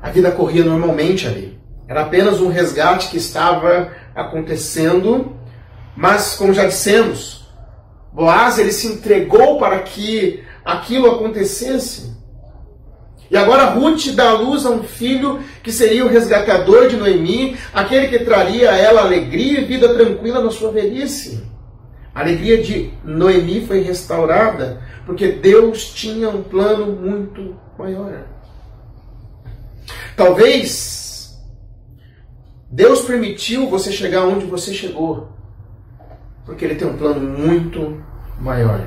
A 0.00 0.10
vida 0.10 0.30
corria 0.30 0.64
normalmente 0.64 1.26
ali. 1.26 1.58
Era 1.86 2.02
apenas 2.02 2.40
um 2.40 2.48
resgate 2.48 3.10
que 3.10 3.18
estava 3.18 3.92
acontecendo, 4.14 5.36
mas 5.94 6.34
como 6.36 6.54
já 6.54 6.64
dissemos, 6.66 7.44
Boaz 8.12 8.58
ele 8.58 8.70
se 8.70 8.86
entregou 8.86 9.58
para 9.58 9.80
que 9.80 10.42
aquilo 10.64 11.10
acontecesse. 11.10 12.13
E 13.34 13.36
agora 13.36 13.70
Ruth 13.70 14.12
dá 14.14 14.30
à 14.30 14.32
luz 14.34 14.64
a 14.64 14.70
um 14.70 14.84
filho 14.84 15.40
que 15.60 15.72
seria 15.72 16.06
o 16.06 16.08
resgatador 16.08 16.86
de 16.86 16.96
Noemi, 16.96 17.58
aquele 17.72 18.06
que 18.06 18.24
traria 18.24 18.70
a 18.70 18.76
ela 18.76 19.00
alegria 19.00 19.60
e 19.60 19.64
vida 19.64 19.92
tranquila 19.92 20.40
na 20.40 20.52
sua 20.52 20.70
velhice. 20.70 21.42
A 22.14 22.20
alegria 22.20 22.62
de 22.62 22.92
Noemi 23.02 23.66
foi 23.66 23.80
restaurada 23.80 24.80
porque 25.04 25.32
Deus 25.32 25.92
tinha 25.92 26.28
um 26.28 26.44
plano 26.44 26.86
muito 26.86 27.56
maior. 27.76 28.24
Talvez 30.16 31.36
Deus 32.70 33.00
permitiu 33.00 33.68
você 33.68 33.90
chegar 33.90 34.26
onde 34.26 34.46
você 34.46 34.72
chegou, 34.72 35.32
porque 36.46 36.64
Ele 36.64 36.76
tem 36.76 36.86
um 36.86 36.96
plano 36.96 37.20
muito 37.20 38.00
maior. 38.38 38.86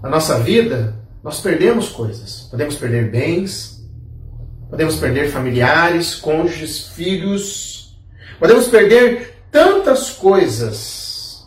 Na 0.00 0.08
nossa 0.08 0.38
vida, 0.38 1.01
nós 1.22 1.40
perdemos 1.40 1.88
coisas. 1.88 2.48
Podemos 2.50 2.76
perder 2.76 3.10
bens, 3.10 3.88
podemos 4.68 4.96
perder 4.96 5.30
familiares, 5.30 6.14
cônjuges, 6.14 6.88
filhos, 6.88 7.96
podemos 8.38 8.68
perder 8.68 9.44
tantas 9.50 10.10
coisas. 10.10 11.46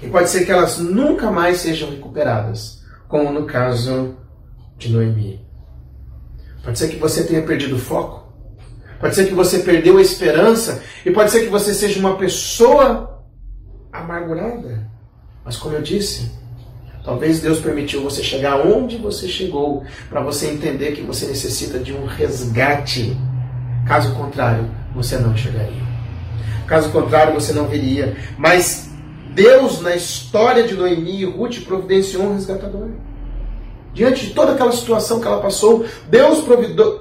E 0.00 0.08
pode 0.08 0.30
ser 0.30 0.44
que 0.44 0.52
elas 0.52 0.78
nunca 0.78 1.30
mais 1.30 1.58
sejam 1.58 1.90
recuperadas, 1.90 2.84
como 3.08 3.32
no 3.32 3.46
caso 3.46 4.16
de 4.76 4.90
Noemi. 4.90 5.44
Pode 6.62 6.78
ser 6.78 6.88
que 6.88 6.96
você 6.96 7.24
tenha 7.24 7.42
perdido 7.42 7.76
o 7.76 7.80
foco. 7.80 8.32
Pode 9.00 9.14
ser 9.14 9.26
que 9.26 9.34
você 9.34 9.60
perdeu 9.60 9.98
a 9.98 10.02
esperança. 10.02 10.82
E 11.04 11.10
pode 11.10 11.30
ser 11.30 11.42
que 11.42 11.48
você 11.48 11.72
seja 11.72 11.98
uma 11.98 12.16
pessoa 12.16 13.24
amargurada. 13.92 14.88
Mas 15.44 15.56
como 15.56 15.74
eu 15.74 15.82
disse, 15.82 16.30
Talvez 17.08 17.40
Deus 17.40 17.58
permitiu 17.58 18.02
você 18.02 18.22
chegar 18.22 18.66
onde 18.66 18.98
você 18.98 19.26
chegou 19.26 19.82
para 20.10 20.20
você 20.20 20.48
entender 20.48 20.92
que 20.92 21.00
você 21.00 21.24
necessita 21.24 21.78
de 21.78 21.90
um 21.90 22.04
resgate. 22.04 23.16
Caso 23.86 24.14
contrário, 24.14 24.70
você 24.94 25.16
não 25.16 25.34
chegaria. 25.34 25.88
Caso 26.66 26.90
contrário, 26.90 27.32
você 27.32 27.54
não 27.54 27.66
viria. 27.66 28.14
Mas 28.36 28.90
Deus, 29.30 29.80
na 29.80 29.96
história 29.96 30.68
de 30.68 30.74
Noemi 30.74 31.22
e 31.22 31.24
Ruth, 31.24 31.64
providenciou 31.64 32.24
um 32.24 32.34
resgatador. 32.34 32.90
Diante 33.94 34.26
de 34.26 34.34
toda 34.34 34.52
aquela 34.52 34.72
situação 34.72 35.18
que 35.18 35.26
ela 35.26 35.40
passou, 35.40 35.86
Deus 36.10 36.44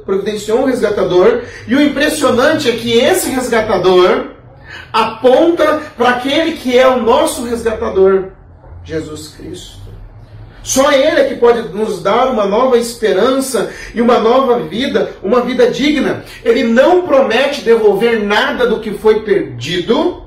providenciou 0.05 0.61
um 0.61 0.65
resgatador. 0.67 1.43
E 1.67 1.75
o 1.75 1.81
impressionante 1.81 2.69
é 2.69 2.77
que 2.77 2.93
esse 2.93 3.29
resgatador 3.29 4.35
aponta 4.93 5.81
para 5.97 6.11
aquele 6.11 6.53
que 6.53 6.79
é 6.79 6.87
o 6.87 7.01
nosso 7.01 7.43
resgatador, 7.43 8.29
Jesus 8.85 9.35
Cristo. 9.37 9.76
Só 10.67 10.91
Ele 10.91 11.21
é 11.21 11.23
que 11.29 11.37
pode 11.37 11.69
nos 11.69 12.03
dar 12.03 12.29
uma 12.29 12.45
nova 12.45 12.77
esperança 12.77 13.71
e 13.95 14.01
uma 14.01 14.19
nova 14.19 14.59
vida, 14.59 15.13
uma 15.23 15.39
vida 15.39 15.71
digna. 15.71 16.25
Ele 16.43 16.61
não 16.61 17.07
promete 17.07 17.61
devolver 17.61 18.21
nada 18.21 18.67
do 18.67 18.81
que 18.81 18.91
foi 18.91 19.23
perdido, 19.23 20.25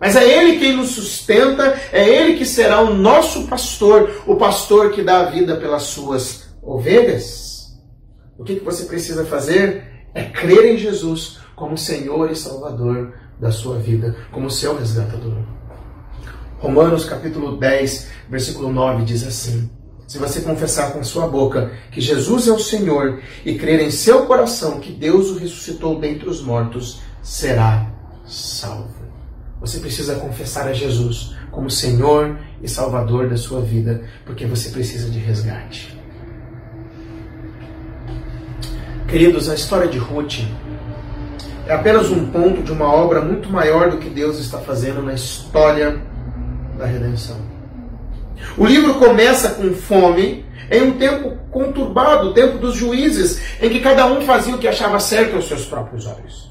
mas 0.00 0.16
é 0.16 0.28
Ele 0.28 0.58
quem 0.58 0.72
nos 0.72 0.88
sustenta, 0.88 1.80
é 1.92 2.04
Ele 2.04 2.36
que 2.36 2.44
será 2.44 2.80
o 2.80 2.92
nosso 2.92 3.46
pastor, 3.46 4.10
o 4.26 4.34
pastor 4.34 4.90
que 4.90 5.02
dá 5.02 5.20
a 5.20 5.30
vida 5.30 5.54
pelas 5.54 5.84
suas 5.84 6.52
ovelhas. 6.60 7.78
O 8.36 8.42
que, 8.42 8.56
que 8.56 8.64
você 8.64 8.86
precisa 8.86 9.24
fazer? 9.24 9.84
É 10.12 10.24
crer 10.24 10.74
em 10.74 10.76
Jesus 10.76 11.38
como 11.54 11.78
Senhor 11.78 12.28
e 12.28 12.34
Salvador 12.34 13.14
da 13.38 13.52
sua 13.52 13.78
vida, 13.78 14.16
como 14.32 14.50
seu 14.50 14.76
resgatador. 14.76 15.61
Romanos 16.62 17.04
capítulo 17.04 17.56
10, 17.56 18.06
versículo 18.30 18.72
9 18.72 19.04
diz 19.04 19.26
assim: 19.26 19.68
Se 20.06 20.16
você 20.16 20.40
confessar 20.42 20.92
com 20.92 21.02
sua 21.02 21.26
boca 21.26 21.72
que 21.90 22.00
Jesus 22.00 22.46
é 22.46 22.52
o 22.52 22.58
Senhor 22.60 23.20
e 23.44 23.56
crer 23.58 23.80
em 23.80 23.90
seu 23.90 24.26
coração 24.26 24.78
que 24.78 24.92
Deus 24.92 25.28
o 25.30 25.38
ressuscitou 25.38 25.98
dentre 25.98 26.28
os 26.28 26.40
mortos, 26.40 27.00
será 27.20 27.90
salvo. 28.24 28.94
Você 29.60 29.80
precisa 29.80 30.14
confessar 30.14 30.68
a 30.68 30.72
Jesus 30.72 31.34
como 31.50 31.68
Senhor 31.68 32.38
e 32.62 32.68
Salvador 32.68 33.28
da 33.28 33.36
sua 33.36 33.60
vida, 33.60 34.04
porque 34.24 34.46
você 34.46 34.70
precisa 34.70 35.10
de 35.10 35.18
resgate. 35.18 35.98
Queridos, 39.08 39.48
a 39.48 39.54
história 39.56 39.88
de 39.88 39.98
Ruth 39.98 40.44
é 41.66 41.74
apenas 41.74 42.08
um 42.10 42.30
ponto 42.30 42.62
de 42.62 42.70
uma 42.70 42.86
obra 42.86 43.20
muito 43.20 43.50
maior 43.50 43.90
do 43.90 43.98
que 43.98 44.08
Deus 44.08 44.38
está 44.38 44.58
fazendo 44.58 45.02
na 45.02 45.14
história 45.14 46.11
da 46.76 46.86
redenção. 46.86 47.36
O 48.56 48.66
livro 48.66 48.94
começa 48.94 49.50
com 49.50 49.72
fome, 49.72 50.44
em 50.70 50.82
um 50.82 50.98
tempo 50.98 51.36
conturbado, 51.50 52.28
o 52.28 52.34
tempo 52.34 52.58
dos 52.58 52.74
juízes, 52.74 53.40
em 53.60 53.68
que 53.68 53.80
cada 53.80 54.06
um 54.06 54.22
fazia 54.22 54.54
o 54.54 54.58
que 54.58 54.68
achava 54.68 54.98
certo 54.98 55.36
aos 55.36 55.48
seus 55.48 55.64
próprios 55.64 56.06
olhos. 56.06 56.50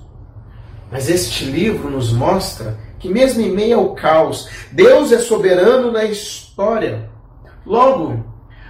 Mas 0.92 1.10
este 1.10 1.46
livro 1.46 1.90
nos 1.90 2.12
mostra 2.12 2.78
que, 3.00 3.10
mesmo 3.10 3.42
em 3.42 3.52
meio 3.52 3.80
ao 3.80 3.96
caos, 3.96 4.50
Deus 4.72 5.12
é 5.12 5.20
soberano 5.20 5.92
na 5.92 6.04
história. 6.04 7.10
Logo, 7.66 8.24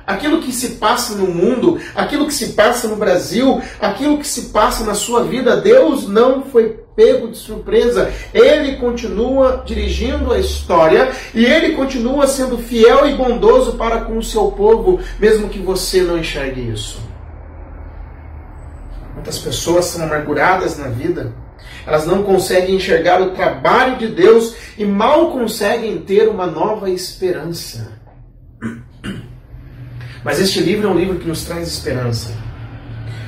aquilo 0.06 0.42
que 0.42 0.52
se 0.52 0.72
passa 0.72 1.16
no 1.16 1.28
mundo, 1.28 1.80
aquilo 1.96 2.28
que 2.28 2.34
se 2.34 2.54
passa 2.54 2.88
no 2.88 2.96
Brasil, 2.96 3.62
aquilo 3.80 4.18
que 4.18 4.28
se 4.28 4.50
passa 4.50 4.84
na 4.84 4.94
sua 4.94 5.24
vida, 5.24 5.58
Deus 5.58 6.08
não 6.08 6.44
foi 6.44 6.80
pego 6.96 7.30
de 7.30 7.38
surpresa. 7.38 8.12
Ele 8.34 8.78
continua 8.78 9.64
dirigindo 9.66 10.34
a 10.34 10.40
história 10.40 11.12
e 11.34 11.46
ele 11.46 11.76
continua 11.76 12.28
sendo 12.28 12.58
fiel 12.58 13.08
e 13.08 13.16
bondoso 13.16 13.74
para 13.74 14.02
com 14.02 14.18
o 14.18 14.24
seu 14.24 14.52
povo, 14.52 15.00
mesmo 15.20 15.50
que 15.50 15.60
você 15.60 16.02
não 16.02 16.18
enxergue 16.18 16.72
isso. 16.72 17.00
Muitas 19.14 19.38
pessoas 19.38 19.86
são 19.86 20.04
amarguradas 20.04 20.78
na 20.78 20.88
vida. 20.88 21.34
Elas 21.86 22.06
não 22.06 22.24
conseguem 22.24 22.76
enxergar 22.76 23.22
o 23.22 23.32
trabalho 23.32 23.98
de 23.98 24.08
Deus 24.08 24.56
e 24.78 24.86
mal 24.86 25.32
conseguem 25.32 25.98
ter 26.00 26.28
uma 26.28 26.46
nova 26.46 26.90
esperança. 26.90 28.01
Mas 30.24 30.40
este 30.40 30.60
livro 30.60 30.88
é 30.88 30.92
um 30.92 30.98
livro 30.98 31.18
que 31.18 31.28
nos 31.28 31.44
traz 31.44 31.68
esperança. 31.68 32.34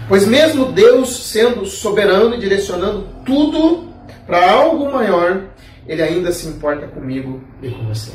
Pois 0.08 0.28
mesmo 0.28 0.72
Deus 0.72 1.28
sendo 1.28 1.66
soberano 1.66 2.36
e 2.36 2.40
direcionando 2.40 3.08
tudo 3.26 3.90
para 4.28 4.52
algo 4.52 4.92
maior, 4.92 5.44
ele 5.88 6.02
ainda 6.02 6.32
se 6.32 6.48
importa 6.48 6.88
comigo 6.88 7.42
e 7.62 7.70
com 7.70 7.88
você. 7.88 8.12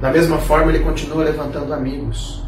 Da 0.00 0.10
mesma 0.10 0.38
forma, 0.38 0.70
ele 0.72 0.84
continua 0.84 1.24
levantando 1.24 1.72
amigos. 1.72 2.42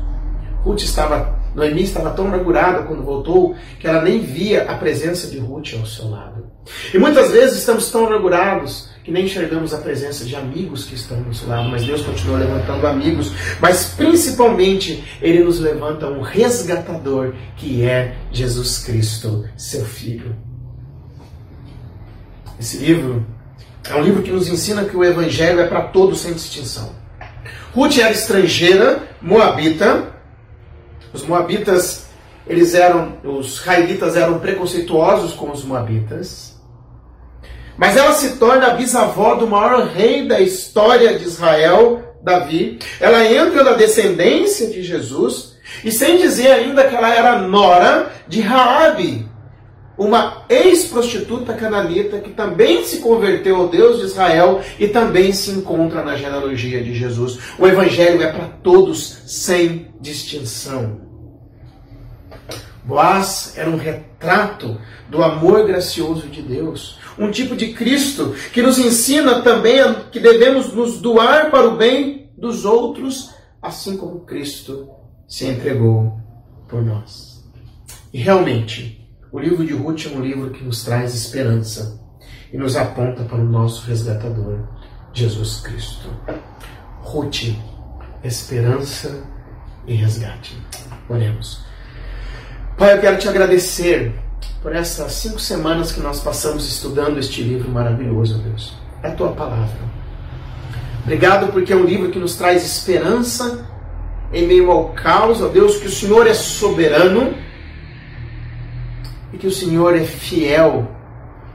Ruth 0.63 0.83
estava, 0.83 1.39
Noemi 1.55 1.83
estava 1.83 2.11
tão 2.11 2.27
amargurada 2.27 2.83
quando 2.83 3.03
voltou 3.03 3.55
que 3.79 3.87
ela 3.87 4.03
nem 4.03 4.21
via 4.21 4.71
a 4.71 4.75
presença 4.75 5.29
de 5.29 5.39
Ruth 5.39 5.75
ao 5.79 5.87
seu 5.87 6.11
lado. 6.11 6.47
E 6.93 6.99
muitas 6.99 7.31
vezes 7.31 7.59
estamos 7.59 7.91
tão 7.91 8.07
amargurados 8.07 8.91
que 9.07 9.13
nem 9.13 9.27
enxergamos 9.27 9.73
a 9.73 9.79
presença 9.79 10.25
de 10.25 10.35
amigos 10.35 10.85
que 10.85 10.97
estão 10.97 11.17
do 11.19 11.27
nosso 11.29 11.47
lado, 11.47 11.69
mas 11.69 11.87
Deus 11.87 12.03
continua 12.03 12.39
levantando 12.39 12.85
amigos, 12.89 13.33
mas 13.61 13.95
principalmente 13.97 15.05
Ele 15.23 15.45
nos 15.45 15.61
levanta 15.61 16.09
um 16.09 16.21
resgatador 16.21 17.33
que 17.57 17.85
é 17.85 18.17
Jesus 18.33 18.79
Cristo, 18.79 19.49
seu 19.57 19.85
Filho. 19.85 20.35
Esse 22.59 22.79
livro 22.79 23.25
é 23.89 23.95
um 23.95 24.03
livro 24.03 24.25
que 24.25 24.33
nos 24.33 24.49
ensina 24.49 24.85
que 24.85 24.97
o 24.97 25.05
Evangelho 25.05 25.61
é 25.61 25.69
para 25.69 25.83
todos 25.83 26.23
sem 26.23 26.33
distinção. 26.33 26.91
Ruth 27.73 27.99
era 27.99 28.11
estrangeira, 28.11 29.09
moabita. 29.23 30.17
Os 31.13 31.25
moabitas, 31.25 32.07
eles 32.45 32.75
eram, 32.75 33.19
os 33.23 33.61
israelitas 33.61 34.17
eram 34.17 34.41
preconceituosos 34.41 35.33
com 35.33 35.53
os 35.53 35.65
moabitas. 35.65 36.56
Mas 37.77 37.97
ela 37.97 38.13
se 38.13 38.37
torna 38.37 38.69
a 38.69 38.75
bisavó 38.75 39.35
do 39.35 39.47
maior 39.47 39.87
rei 39.87 40.27
da 40.27 40.41
história 40.41 41.19
de 41.19 41.25
Israel, 41.25 42.03
Davi. 42.23 42.79
Ela 43.01 43.25
entra 43.25 43.63
na 43.63 43.73
descendência 43.73 44.69
de 44.69 44.83
Jesus, 44.83 45.57
e 45.85 45.91
sem 45.91 46.19
dizer 46.19 46.51
ainda 46.51 46.85
que 46.85 46.95
ela 46.95 47.15
era 47.15 47.39
nora 47.39 48.11
de 48.27 48.41
Raabe, 48.41 49.29
uma 49.99 50.45
ex-prostituta 50.49 51.55
cananita 51.55 52.21
que 52.21 52.31
também 52.31 52.85
se 52.85 52.99
converteu 52.99 53.57
ao 53.57 53.69
Deus 53.69 53.99
de 53.99 54.07
Israel 54.07 54.61
e 54.79 54.89
também 54.89 55.33
se 55.33 55.51
encontra 55.51 56.05
na 56.05 56.17
genealogia 56.17 56.83
de 56.83 56.95
Jesus. 56.95 57.39
O 57.59 57.67
evangelho 57.67 58.23
é 58.23 58.31
para 58.31 58.47
todos 58.63 59.23
sem 59.27 59.91
distinção. 60.01 61.01
Boaz 62.87 63.55
era 63.57 63.69
um 63.69 63.77
retrato 63.77 64.81
do 65.09 65.21
amor 65.21 65.67
gracioso 65.67 66.29
de 66.29 66.41
Deus, 66.41 67.01
um 67.19 67.33
tipo 67.33 67.57
de 67.57 67.73
Cristo 67.73 68.33
que 68.53 68.63
nos 68.63 68.79
ensina 68.79 69.43
também 69.43 69.83
que 70.13 70.21
devemos 70.21 70.73
nos 70.73 71.01
doar 71.01 71.51
para 71.51 71.67
o 71.69 71.77
bem 71.77 72.31
dos 72.39 72.65
outros, 72.65 73.35
assim 73.61 73.97
como 73.97 74.21
Cristo 74.21 74.89
se 75.27 75.47
entregou 75.47 76.21
por 76.69 76.81
nós. 76.81 77.45
E 78.13 78.19
realmente, 78.19 79.05
o 79.33 79.41
livro 79.41 79.67
de 79.67 79.73
Ruth 79.73 80.07
é 80.07 80.17
um 80.17 80.21
livro 80.21 80.51
que 80.51 80.63
nos 80.63 80.85
traz 80.85 81.13
esperança 81.13 82.01
e 82.53 82.57
nos 82.57 82.77
aponta 82.77 83.25
para 83.25 83.39
o 83.39 83.45
nosso 83.45 83.85
resgatador, 83.85 84.61
Jesus 85.13 85.61
Cristo. 85.61 86.09
Ruth, 87.03 87.53
esperança 88.23 89.25
e 89.89 89.95
resgate. 89.95 90.57
Oremos. 91.09 91.66
Pai, 92.79 92.93
eu 92.93 93.01
quero 93.01 93.17
te 93.17 93.27
agradecer 93.27 94.13
por 94.63 94.77
essas 94.77 95.13
cinco 95.13 95.39
semanas 95.39 95.93
que 95.93 96.01
nós 96.01 96.21
passamos 96.21 96.69
estudando 96.69 97.19
este 97.19 97.43
livro 97.43 97.71
maravilhoso, 97.71 98.39
Deus. 98.39 98.77
É 99.03 99.09
a 99.09 99.13
tua 99.13 99.33
palavra. 99.33 99.79
Obrigado 101.03 101.51
porque 101.53 101.73
é 101.73 101.77
um 101.77 101.85
livro 101.85 102.11
que 102.11 102.19
nos 102.19 102.37
traz 102.37 102.67
esperança 102.67 103.67
em 104.31 104.47
meio 104.47 104.71
ao 104.71 104.91
caos, 104.91 105.41
ó 105.41 105.49
Deus, 105.49 105.79
que 105.79 105.87
o 105.87 105.91
Senhor 105.91 106.27
é 106.27 106.35
soberano 106.35 107.35
e 109.33 109.39
que 109.39 109.47
o 109.47 109.53
Senhor 109.53 109.97
é 109.97 110.05
fiel 110.05 110.87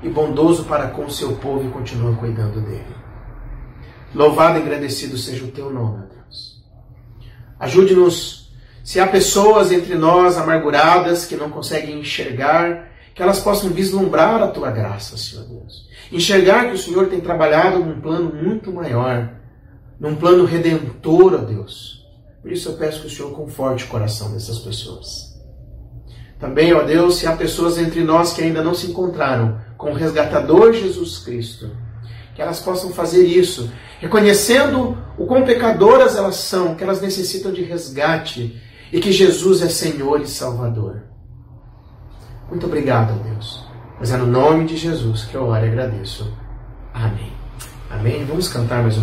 e 0.01 0.09
bondoso 0.09 0.63
para 0.63 0.87
com 0.87 1.05
o 1.05 1.11
seu 1.11 1.33
povo 1.33 1.67
e 1.67 1.71
continua 1.71 2.15
cuidando 2.15 2.61
dele. 2.61 2.95
Louvado 4.15 4.57
e 4.57 4.61
agradecido 4.63 5.15
seja 5.17 5.45
o 5.45 5.51
teu 5.51 5.69
nome, 5.69 6.07
Deus. 6.07 6.63
Ajude-nos, 7.59 8.40
se 8.83 8.99
há 8.99 9.07
pessoas 9.07 9.71
entre 9.71 9.95
nós 9.95 10.37
amarguradas 10.37 11.25
que 11.25 11.35
não 11.35 11.49
conseguem 11.49 11.99
enxergar, 11.99 12.89
que 13.13 13.21
elas 13.21 13.39
possam 13.39 13.69
vislumbrar 13.69 14.41
a 14.41 14.47
tua 14.47 14.71
graça, 14.71 15.17
Senhor 15.17 15.45
Deus. 15.45 15.87
Enxergar 16.11 16.67
que 16.67 16.73
o 16.73 16.77
Senhor 16.77 17.07
tem 17.07 17.19
trabalhado 17.19 17.79
num 17.79 18.01
plano 18.01 18.33
muito 18.33 18.71
maior, 18.71 19.33
num 19.99 20.15
plano 20.15 20.45
redentor, 20.45 21.35
ó 21.35 21.37
Deus. 21.37 22.07
Por 22.41 22.51
isso 22.51 22.69
eu 22.69 22.73
peço 22.73 23.01
que 23.01 23.07
o 23.07 23.09
Senhor 23.09 23.31
conforte 23.31 23.85
o 23.85 23.87
coração 23.87 24.31
dessas 24.31 24.59
pessoas. 24.59 25.31
Também, 26.39 26.73
ó 26.73 26.81
Deus, 26.81 27.17
se 27.17 27.27
há 27.27 27.35
pessoas 27.35 27.77
entre 27.77 28.03
nós 28.03 28.33
que 28.33 28.41
ainda 28.41 28.63
não 28.63 28.73
se 28.73 28.87
encontraram 28.87 29.59
com 29.77 29.91
o 29.91 29.95
resgatador 29.95 30.73
Jesus 30.73 31.19
Cristo, 31.19 31.69
que 32.33 32.41
elas 32.41 32.59
possam 32.59 32.91
fazer 32.91 33.23
isso, 33.23 33.71
reconhecendo 33.99 34.97
o 35.19 35.27
quão 35.27 35.43
pecadoras 35.43 36.15
elas 36.15 36.37
são, 36.37 36.73
que 36.73 36.83
elas 36.83 36.99
necessitam 36.99 37.51
de 37.51 37.61
resgate 37.61 38.59
e 38.91 38.99
que 38.99 39.11
Jesus 39.11 39.61
é 39.61 39.69
Senhor 39.69 40.21
e 40.21 40.27
Salvador. 40.27 41.03
Muito 42.49 42.65
obrigado, 42.65 43.13
Deus. 43.23 43.65
Mas 43.97 44.11
é 44.11 44.17
no 44.17 44.27
nome 44.27 44.65
de 44.65 44.75
Jesus 44.75 45.25
que 45.25 45.35
eu 45.35 45.47
oro 45.47 45.65
e 45.65 45.69
agradeço. 45.69 46.31
Amém. 46.93 47.31
Amém. 47.89 48.25
Vamos 48.25 48.49
cantar 48.49 48.81
mais 48.81 48.97
um 48.97 48.99